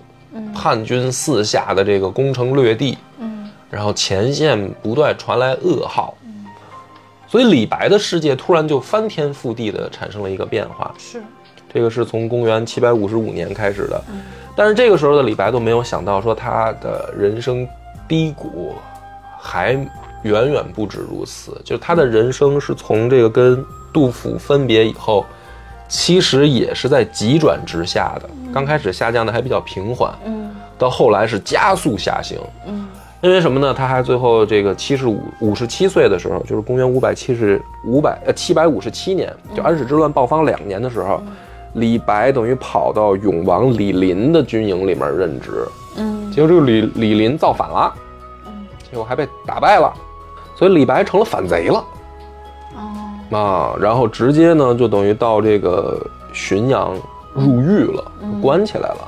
[0.55, 6.14] 叛军四下的这个攻城略地，嗯然后前线不断传来噩耗，
[7.29, 10.93] 所以李白的世界突然就翻天覆地的产生了一个变化。
[10.99, 11.22] 是。
[11.70, 14.03] 这个是从公元七百五十五年开始的，
[14.57, 17.68] 但是这个时候的李白都没有想到说他的人生
[18.09, 18.74] 低谷
[19.39, 19.72] 还
[20.22, 23.62] 远远不止如此，就是他的人生是从这个跟
[23.93, 25.26] 杜甫分别以后，
[25.89, 32.39] 其实也是在急转直下的，刚开始下降的还比较平缓，嗯到后来是加速下行。
[32.66, 32.88] 嗯
[33.21, 33.75] 因为什么呢？
[33.75, 41.21] 他还最后这个七十五五十七岁的时候，就是公元五百七十五百呃七百五十七年，就安史之乱爆发两年的时候，
[41.75, 45.66] 李白等于跑到永王李璘的军营里面任职，
[45.97, 46.31] 嗯。
[46.31, 47.93] 结果这个李李璘造反了，
[48.89, 49.93] 结果还被打败了，
[50.55, 51.85] 所以李白成了反贼了。
[52.77, 53.37] 哦。
[53.37, 56.01] 啊，然后直接呢就等于到这个
[56.33, 56.95] 浔阳
[57.35, 59.08] 入狱了，关起来了。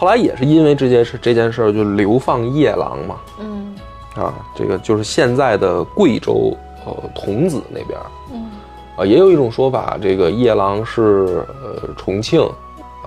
[0.00, 3.76] 后来也是因为这件事，这件事儿就流放夜郎嘛，嗯。
[4.16, 8.00] 啊，这个就是现在的贵州呃桐梓那边
[8.32, 8.50] 嗯。
[8.96, 12.40] 啊，也有一种说法，这个夜郎是呃重庆，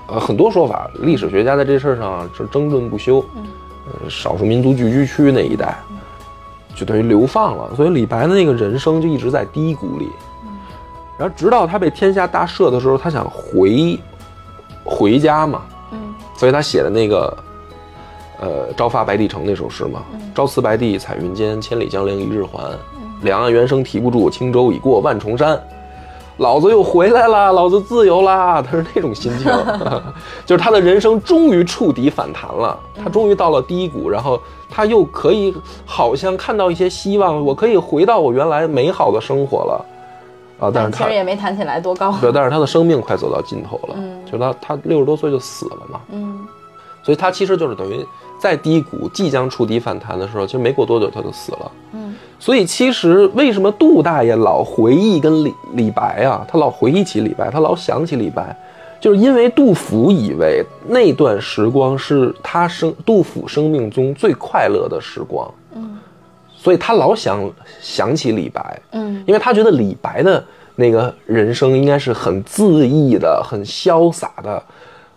[0.06, 3.26] 呃很多说法，历史学家在这事儿上啊是争论不休。
[3.36, 3.44] 嗯。
[3.88, 5.76] 呃，少数民族聚居区那一带，
[6.76, 10.10] 就等于流放了，所以李白的那个人生就一直在低谷里。
[11.18, 14.00] 然后直到他被天下大赦的时候，他想回
[14.84, 15.73] 回家嘛，嗯
[16.44, 17.38] 所以他写的那个，
[18.42, 20.04] 呃，《朝发白帝城》那首诗嘛，
[20.36, 22.70] 朝辞白帝彩云间，千里江陵一日还。
[23.22, 25.58] 两岸猿声啼不住，轻舟已过万重山。
[26.36, 28.62] 老子又回来了，老子自由啦！
[28.62, 29.50] 他是那种心情，
[30.46, 34.38] 就是他的人生终于触底反弹了，他终于到了低谷，然后
[34.70, 39.86] 他又可以好像看到一些希望，我可以回到我原来美好的生活了，
[40.64, 40.72] 啊！
[40.74, 42.14] 但是他其实也没弹起来多高。
[42.22, 46.40] 对，但是他的生命快走到尽头了，嗯就他他六十多岁就死了嘛，嗯
[47.04, 48.06] 所以他其实就是等于
[48.40, 51.72] 在低谷即将触底反弹的时候，其实没过多久他就死了。
[51.94, 58.54] 嗯所以其实为什么杜大爷老回忆跟李李白啊，他老回忆起李白，他老想起李白，
[59.00, 65.63] 就是因为杜甫以为那段时光是他生杜甫生命中最快乐的时光，嗯
[66.64, 67.52] 所以他老想
[67.82, 69.22] 想起李白，嗯。
[69.28, 70.44] 因为他觉得李白的
[70.76, 74.64] 那个人生应该是很恣意的、很潇洒的、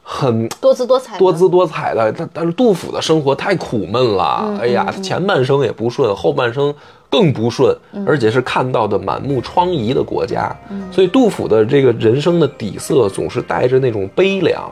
[0.03, 2.13] 很多姿多彩，多姿多彩的。
[2.13, 6.75] 但但是杜甫的生活太苦闷了，哎呀，前半生也不顺，后半生
[7.11, 7.77] 更不顺，
[8.07, 10.55] 而且是看到的满目疮痍的国家。
[10.91, 14.71] 所以杜甫的这个人生的底色总是带着那种悲凉。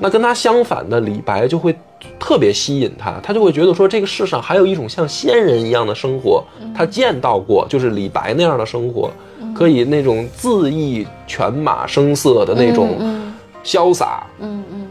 [0.00, 1.74] 那跟他相反的李白就会
[2.18, 6.42] 特别吸引他，他就会觉得说这个世上还有一种像仙人一样的生活，
[6.74, 9.10] 他见到过，就是李白那样的生活，
[9.54, 13.34] 可以那种恣意犬马声色的那种嗯。
[13.62, 14.26] 潇洒。
[14.40, 14.86] 嗯嗯。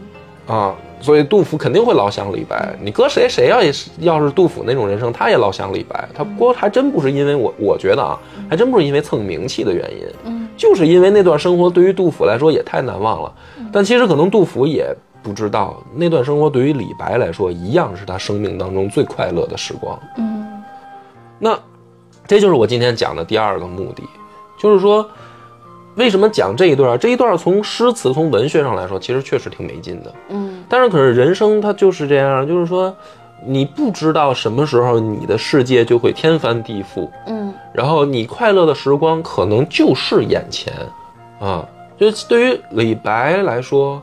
[0.46, 2.74] 啊，所以杜甫肯定会老想李白。
[2.80, 6.08] 你搁谁谁要也是要是杜甫那种人生，他也老想李白。
[6.14, 13.32] 他不过还真不是因为我，我觉得啊，还真不是因为蹭名气的原因，嗯，就是因为那段生活对于杜甫来说也太难忘了。
[13.72, 19.98] 但其实可能杜甫也不知道，那段生活对于李白来说一样是他生命当中最快乐的时光。
[20.18, 20.62] 嗯
[21.42, 21.58] 那
[22.26, 24.02] 这就是我今天讲的第二个目的，
[24.58, 25.08] 就是说，
[25.94, 26.98] 为什么讲这一段？
[26.98, 30.14] 这一段从诗词、从文学上来说，其实确实挺没劲的。
[30.28, 32.94] 嗯但是可是人生它就是这样，就是说，
[33.44, 37.52] 你不知道什么时候你的世界就会天翻地覆，嗯。
[37.72, 40.72] 然后你快乐的时光可能就是眼前，
[41.40, 41.66] 啊，
[41.98, 44.00] 就对于李白来说，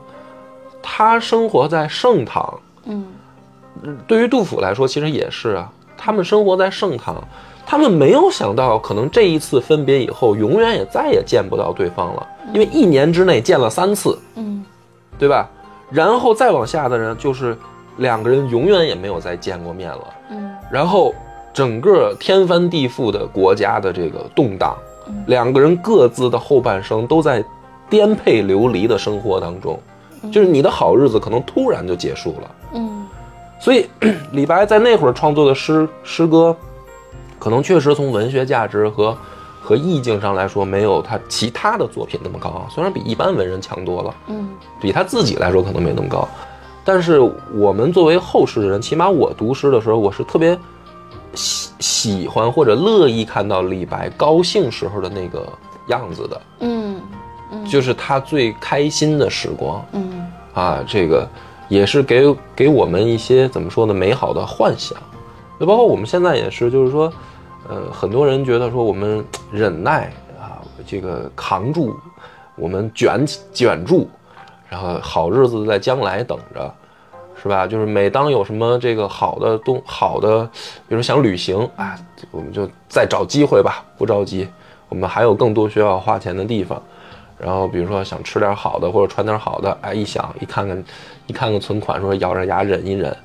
[0.82, 3.06] 他生活在盛唐，嗯。
[4.06, 7.16] 对于杜甫来说其实也是啊，他们生活在盛唐，
[7.64, 14.64] 他们没有想到可能这一次分别以后，永远也再也见不到对方了，因为一年之内见了三次，嗯。
[15.18, 15.48] 对吧？
[15.90, 17.56] 然后再往下的人就是
[17.96, 20.04] 两个人永远也没有再见过面了。
[20.30, 21.14] 嗯然后
[21.52, 24.76] 整个天翻地覆的国家的这个动荡，
[25.26, 27.42] 两个人各自的后半生都在
[27.88, 29.80] 颠沛流离的生活当中，
[30.30, 32.50] 就是你的好日子可能突然就结束了。
[32.74, 33.06] 嗯
[33.58, 33.88] 所以
[34.32, 36.54] 李白在那会儿创作的诗诗歌，
[37.38, 39.16] 可能确实从文学价值和
[39.68, 42.64] 和意境上来说，没有他其他的作品那么高啊。
[42.70, 44.48] 虽然比一般文人强多了，嗯
[44.80, 46.26] 比他自己来说可能没那么高，
[46.86, 47.20] 但是
[47.52, 50.58] 我们作为后世的人，起码我读诗的时候，我是特别
[51.34, 55.46] 喜喜欢或者乐意看到李白高兴时候的那个
[55.88, 56.98] 样子的，嗯
[57.68, 61.28] 就是他最开心的时光嗯啊，这个
[61.68, 64.96] 也是给给我们一些怎么说呢美好的幻想，
[65.60, 67.12] 就包括我们现在也是，就是说，
[67.66, 71.96] 呃，很多人觉得说我们忍耐啊，这个扛住，
[72.56, 74.08] 我们卷卷住，
[74.68, 76.74] 然后好日子在将来等着，
[77.42, 77.66] 是吧？
[77.66, 80.44] 就是每当有什么这个好的东好的，
[80.86, 81.98] 比如说想旅行啊，
[82.30, 84.48] 我们就再找机会吧，不着急，
[84.88, 86.80] 我们还有更多需要花钱的地方。
[87.38, 90.84] 然后比如说想吃点好的或者穿点好的，哎，一想一看看，
[91.28, 93.16] 一看看存款，说咬着牙忍一忍。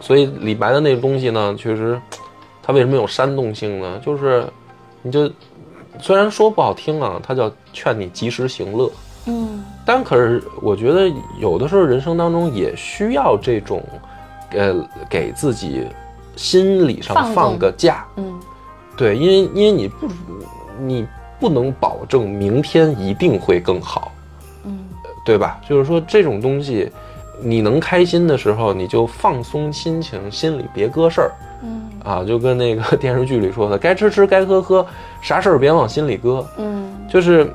[0.00, 2.00] 所以李白的那个东西呢，确实，
[2.68, 3.98] 他为什么有煽动性呢？
[4.04, 4.44] 就是，
[5.00, 5.30] 你就
[5.98, 8.90] 虽然说不好听啊，他叫劝你及时行乐，
[9.24, 11.10] 嗯但可是我觉得
[11.40, 13.82] 有的时候人生当中也需要这种，
[14.50, 15.86] 呃，给自己
[16.36, 18.04] 心理上放个假。
[18.16, 18.38] 嗯
[18.98, 20.06] 对，因为因为你不
[20.78, 21.06] 你
[21.40, 24.12] 不能保证明天一定会更好，
[24.64, 24.78] 嗯
[25.24, 25.58] 对吧？
[25.66, 26.92] 就是说这种东西，
[27.40, 31.47] 你能开心的时候，你就放松心情，心里别搁事儿嗯
[32.08, 34.84] 啊，就跟那个 电视剧里说的，该吃吃，该喝喝，
[35.20, 36.42] 啥事儿别往心里搁。
[36.56, 37.46] 嗯就是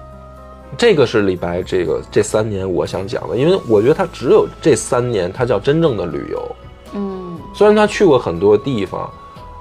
[0.77, 6.55] 这个是李白这个这三年我想讲的，因为我觉得他只有这三年，他叫真正的旅游。
[6.93, 9.09] 嗯虽然他去过很多地方，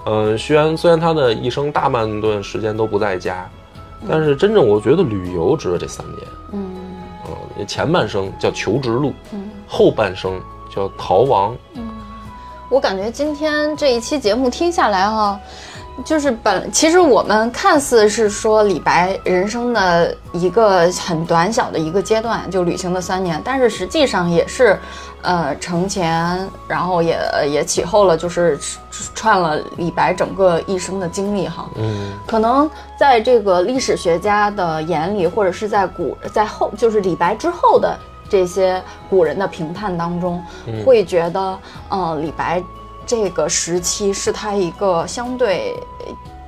[0.05, 3.49] 呃，虽然虽然他的一生大半段时间都不在家，
[4.07, 6.19] 但是真正我觉得旅游只有这三年。
[6.53, 6.71] 嗯
[7.59, 10.39] 嗯，前半生叫求职路，嗯后半生
[10.75, 11.57] 叫逃亡。
[12.73, 15.39] 我感觉今天这一期节目听下来哈、
[16.07, 24.79] 就是本其实我们看似是说李白人生的一个很短小的一个阶段，就旅行的三年，但是实际上也是，
[25.21, 28.59] 呃，承前，然后也也起后了，就是
[29.15, 31.69] 串了李白整个一生的经历哈。
[31.77, 37.95] 嗯可能在这个历史学家的眼里，或者是在古在后，就是李白之后的
[38.33, 40.43] 这些古人的评判当中，
[40.87, 41.59] 会觉得，
[41.91, 42.65] 呃，李白
[43.05, 45.77] 这个时期是他一个相对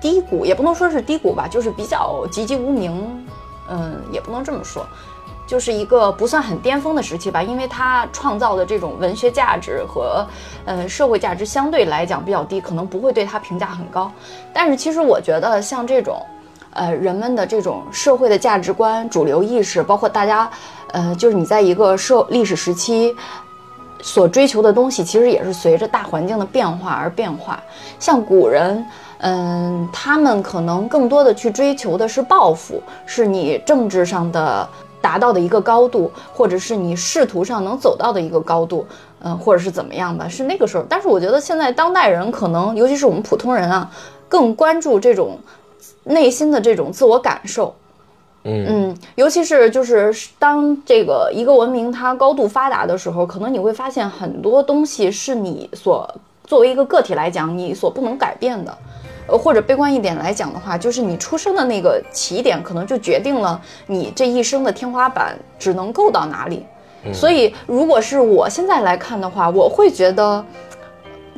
[0.00, 3.26] 低谷，也不能说是低谷吧，就是比较籍籍无名，
[3.68, 4.86] 嗯，也不能这么说。
[5.46, 10.26] 就是一个不算很巅峰的时期吧，因为他创造的这种文学价值和
[10.64, 14.10] 呃社会价值相对来讲比较低，可能不会对他评价很高。
[14.54, 16.24] 但是其实我觉得像这种，
[16.72, 20.50] 呃，人们的这种社会的价值观、主流意识，包括大家，
[20.94, 23.12] 呃，就是你在一个社历史时期，
[24.00, 27.60] 所追求的东西其实也是随着大环境的变化而变化。
[27.98, 28.86] 像古人，
[29.18, 34.68] 嗯，他们可能更多的去追求的是抱负，是你政治上的
[35.00, 38.86] 达到的一个高度，或者是你仕途上能走到的一个高度，
[39.24, 40.84] 嗯，或者是怎么样吧，是那个时候。
[40.88, 43.90] 但是我觉得现在当代人可能，尤其是我们普通人啊，
[44.28, 45.40] 更关注这种
[46.04, 47.74] 内心的这种自我感受。
[48.44, 56.14] 嗯嗯，尤其是就是当这个一个文明它高度发达的时候，可能你会发现很多东西是你所
[56.44, 58.78] 作为一个个体来讲你所不能改变的，
[59.28, 66.64] 呃，或者悲观一点来讲的话，就是你出生的那个起点可能就决定了你这一生的天花板只能够到哪里。
[67.12, 70.44] 所以，如果是我现在来看的话，我会觉得。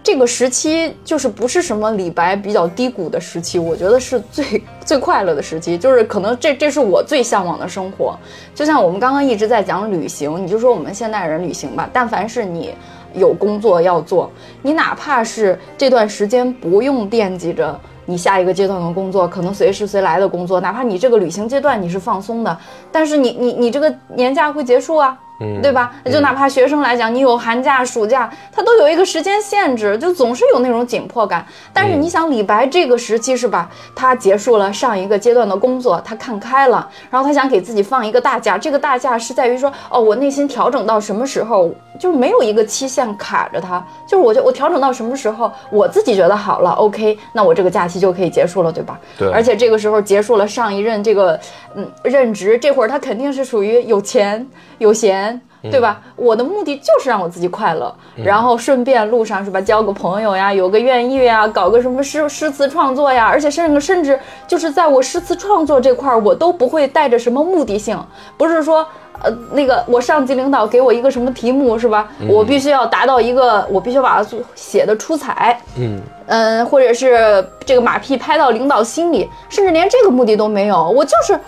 [0.06, 8.16] 这个时期就是不是什么李白比较低谷的时期，我觉得是最最快乐的时期，就是可能这这是我最向往的生活。
[8.54, 12.72] 就像我们刚刚一直在讲旅行，你就说我们现代人旅行吧，但凡是你
[13.14, 14.30] 有工作要做，
[14.62, 22.56] 你哪怕是这段时间不用惦记着你下一个阶段的工作，可能随时随来的工作，哪怕你这个旅行阶段你是放松的，
[22.92, 25.18] 但是你你你这个年假会结束啊。
[25.62, 25.92] 对吧？
[26.04, 31.44] 就哪怕学生来讲，你有寒假、暑假，他都有一个时间限制，就总是有那种紧迫感。
[31.72, 33.68] 但是你想，李白这个时期是吧？
[33.94, 38.56] 他结束了上一个阶段的工作，他看开了，然后他想给自己放一个大假。
[38.56, 41.70] 这个大假是在于说，哦，我内心调整到什么时候，
[42.00, 48.98] 就是没有一个期限卡着他，就是我就我调整到什么时候，我自己觉得好了，OK，那我这个假期就可以结束了，对吧？
[49.18, 49.30] 对。
[49.30, 51.38] 而且这个时候结束了上一任这个
[51.74, 54.46] 嗯任职，这会儿他肯定是属于有钱
[54.78, 55.25] 有闲。
[55.70, 56.00] 对吧？
[56.16, 67.98] 我的目的就是让我自己快乐，然后顺便路上是吧，交个朋友呀，有个愿意呀，搞个什么诗诗词创作呀，而且甚至甚至就是在我诗词创作这块儿，我都不会带着什么目的性，
[68.36, 68.86] 不是说
[69.22, 76.00] 呃那个我上级领导给我一个什么题目是吧，我必须要达到一个，我必须要把它写的出彩，嗯。
[76.28, 81.38] 嗯，或者是这个马屁拍到领导心里，甚至连这个目的都没有，我就是。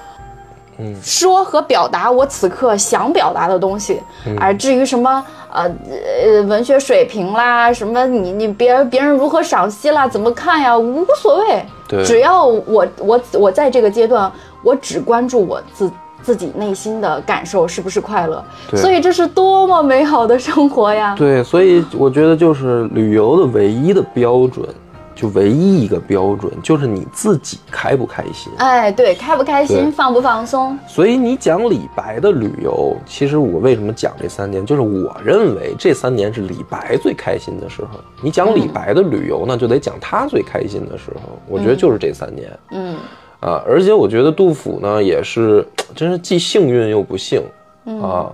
[1.03, 4.01] 说和表达我此刻想表达的东西，
[4.39, 11.65] 而至于什么呃呃文学水平啦，什么你你别别人如何赏析啦，怎么看呀，无所谓。
[11.89, 14.31] 对，只要我我我在这个阶段，
[14.63, 15.91] 我只关注我自
[16.23, 18.45] 自己内心的感受是不是快乐。
[18.75, 21.15] 所以这是多么美好的生活呀！
[21.17, 24.67] 对，所以我觉得就是旅游的唯一的标准。
[25.19, 28.53] 就唯一一个标准，就是你自己开不开心。
[28.59, 30.79] 哎，对，开不开心，放不放松。
[30.87, 37.99] 所以你讲李白的旅游，其实我为什么讲这三年，就是我认为这三年是李白最开心的时候。
[38.23, 41.37] 你讲李白的旅游呢，就得讲他最开心的时候。
[41.49, 42.57] 我觉得就是这三年。
[42.71, 42.95] 嗯，
[43.41, 45.67] 啊，而且我觉得杜甫呢，也是
[45.97, 47.43] 真是既幸运又不幸
[48.01, 48.31] 啊。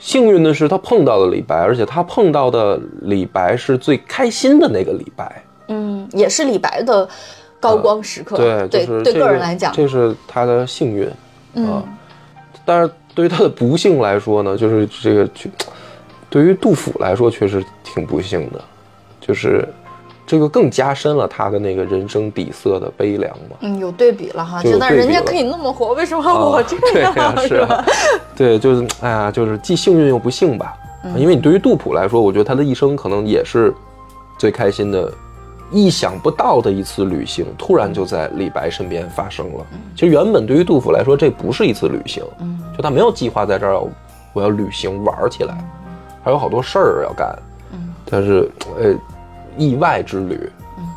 [0.00, 5.40] 幸运的是他碰到了李白，而且他碰到的李白是最开心的那个李白。
[6.12, 7.08] 嗯，也是李白的
[7.58, 8.36] 高光时刻。
[8.36, 11.06] 对，对，对个人来讲，这是他的幸运
[11.66, 11.82] 啊。
[12.64, 15.28] 但是对于他的不幸来说呢，就是这个，
[16.28, 18.60] 对于杜甫来说确实挺不幸的，
[19.20, 19.68] 就是
[20.26, 23.56] 这个更加深了他的那个人生底色的悲凉嘛。
[23.60, 27.36] 嗯，有对比了哈，觉得人家可以那么活，为什么我这样？
[27.48, 27.84] 是吧？
[28.36, 30.76] 对，就是哎呀，就是既幸运又不幸吧。
[31.16, 33.74] 因为你对于杜甫来说，我觉得他的一生可能也是
[34.38, 35.10] 最开心的。
[35.70, 39.66] 意想不到的一次旅行，突然就在李白身边发生了。
[39.94, 42.22] 其实原本对于杜甫来说，这不是一次旅行，
[42.76, 43.88] 就他没有计划在这儿要
[44.32, 45.56] 我要旅行玩起来，
[46.24, 47.36] 还有好多事儿要干。
[48.12, 48.92] 但是呃，
[49.56, 50.50] 意外之旅，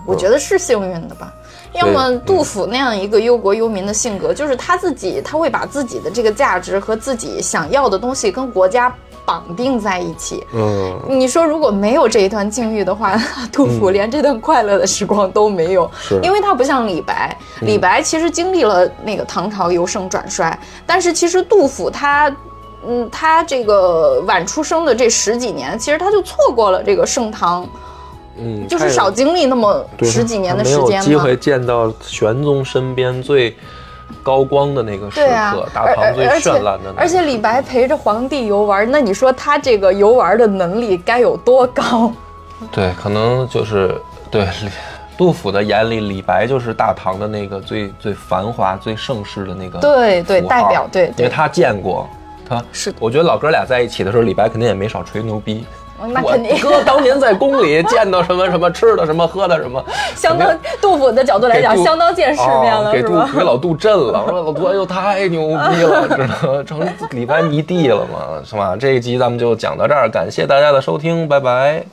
[0.08, 1.32] 我觉得是幸运的吧。
[1.74, 8.94] 要么杜甫那样一个忧国忧民的性格，就是他自己他会把自己的这个价值和自己想要的东西跟国家。
[9.26, 10.46] 绑定在一起。
[10.54, 13.18] 嗯，你说如果没有这一段境遇的话，
[13.52, 15.90] 杜甫连这段快乐的时光都没有。
[16.00, 22.36] 是，因为他不像李白，李白其实经历了那个唐朝由盛转衰，但是其实杜甫他，
[22.88, 27.68] 嗯，他这个晚出生的这十几年，其实他就错过了这个盛唐，
[28.38, 31.06] 嗯，就是少经历那么十几年的时间嘛。
[31.06, 33.56] 机会见到玄宗身边最。
[34.22, 36.94] 高光的那个时刻，大唐最绚烂的。
[36.96, 42.12] 而且李白陪着皇帝游玩，那你说他这个游玩的能力该有多高？
[42.72, 44.00] 对，可能就是
[44.30, 44.48] 对
[45.18, 49.80] 杜甫的眼里，李白就是大唐的那个最最繁华、最盛世的那个。
[49.80, 52.10] 对对，代表对，因为他见过，
[52.48, 52.94] 他是。
[53.00, 55.66] 我觉得老哥俩在一起的时候，李白肯定也没少吹牛逼。
[56.02, 59.84] 我那肯定哥当年在宫里见到什么什么吃的什么喝的什么，
[60.16, 63.38] 相当杜甫的角度来讲，相当见世面了，哦给杜？
[63.38, 66.64] 给老杜震了，我说老杜哎呦太牛逼了，知道？
[66.64, 66.82] 成
[67.12, 68.76] 李白迷弟了嘛，是吧？
[68.80, 71.84] 这一集咱们就讲到这儿，感谢大家的收听，拜拜。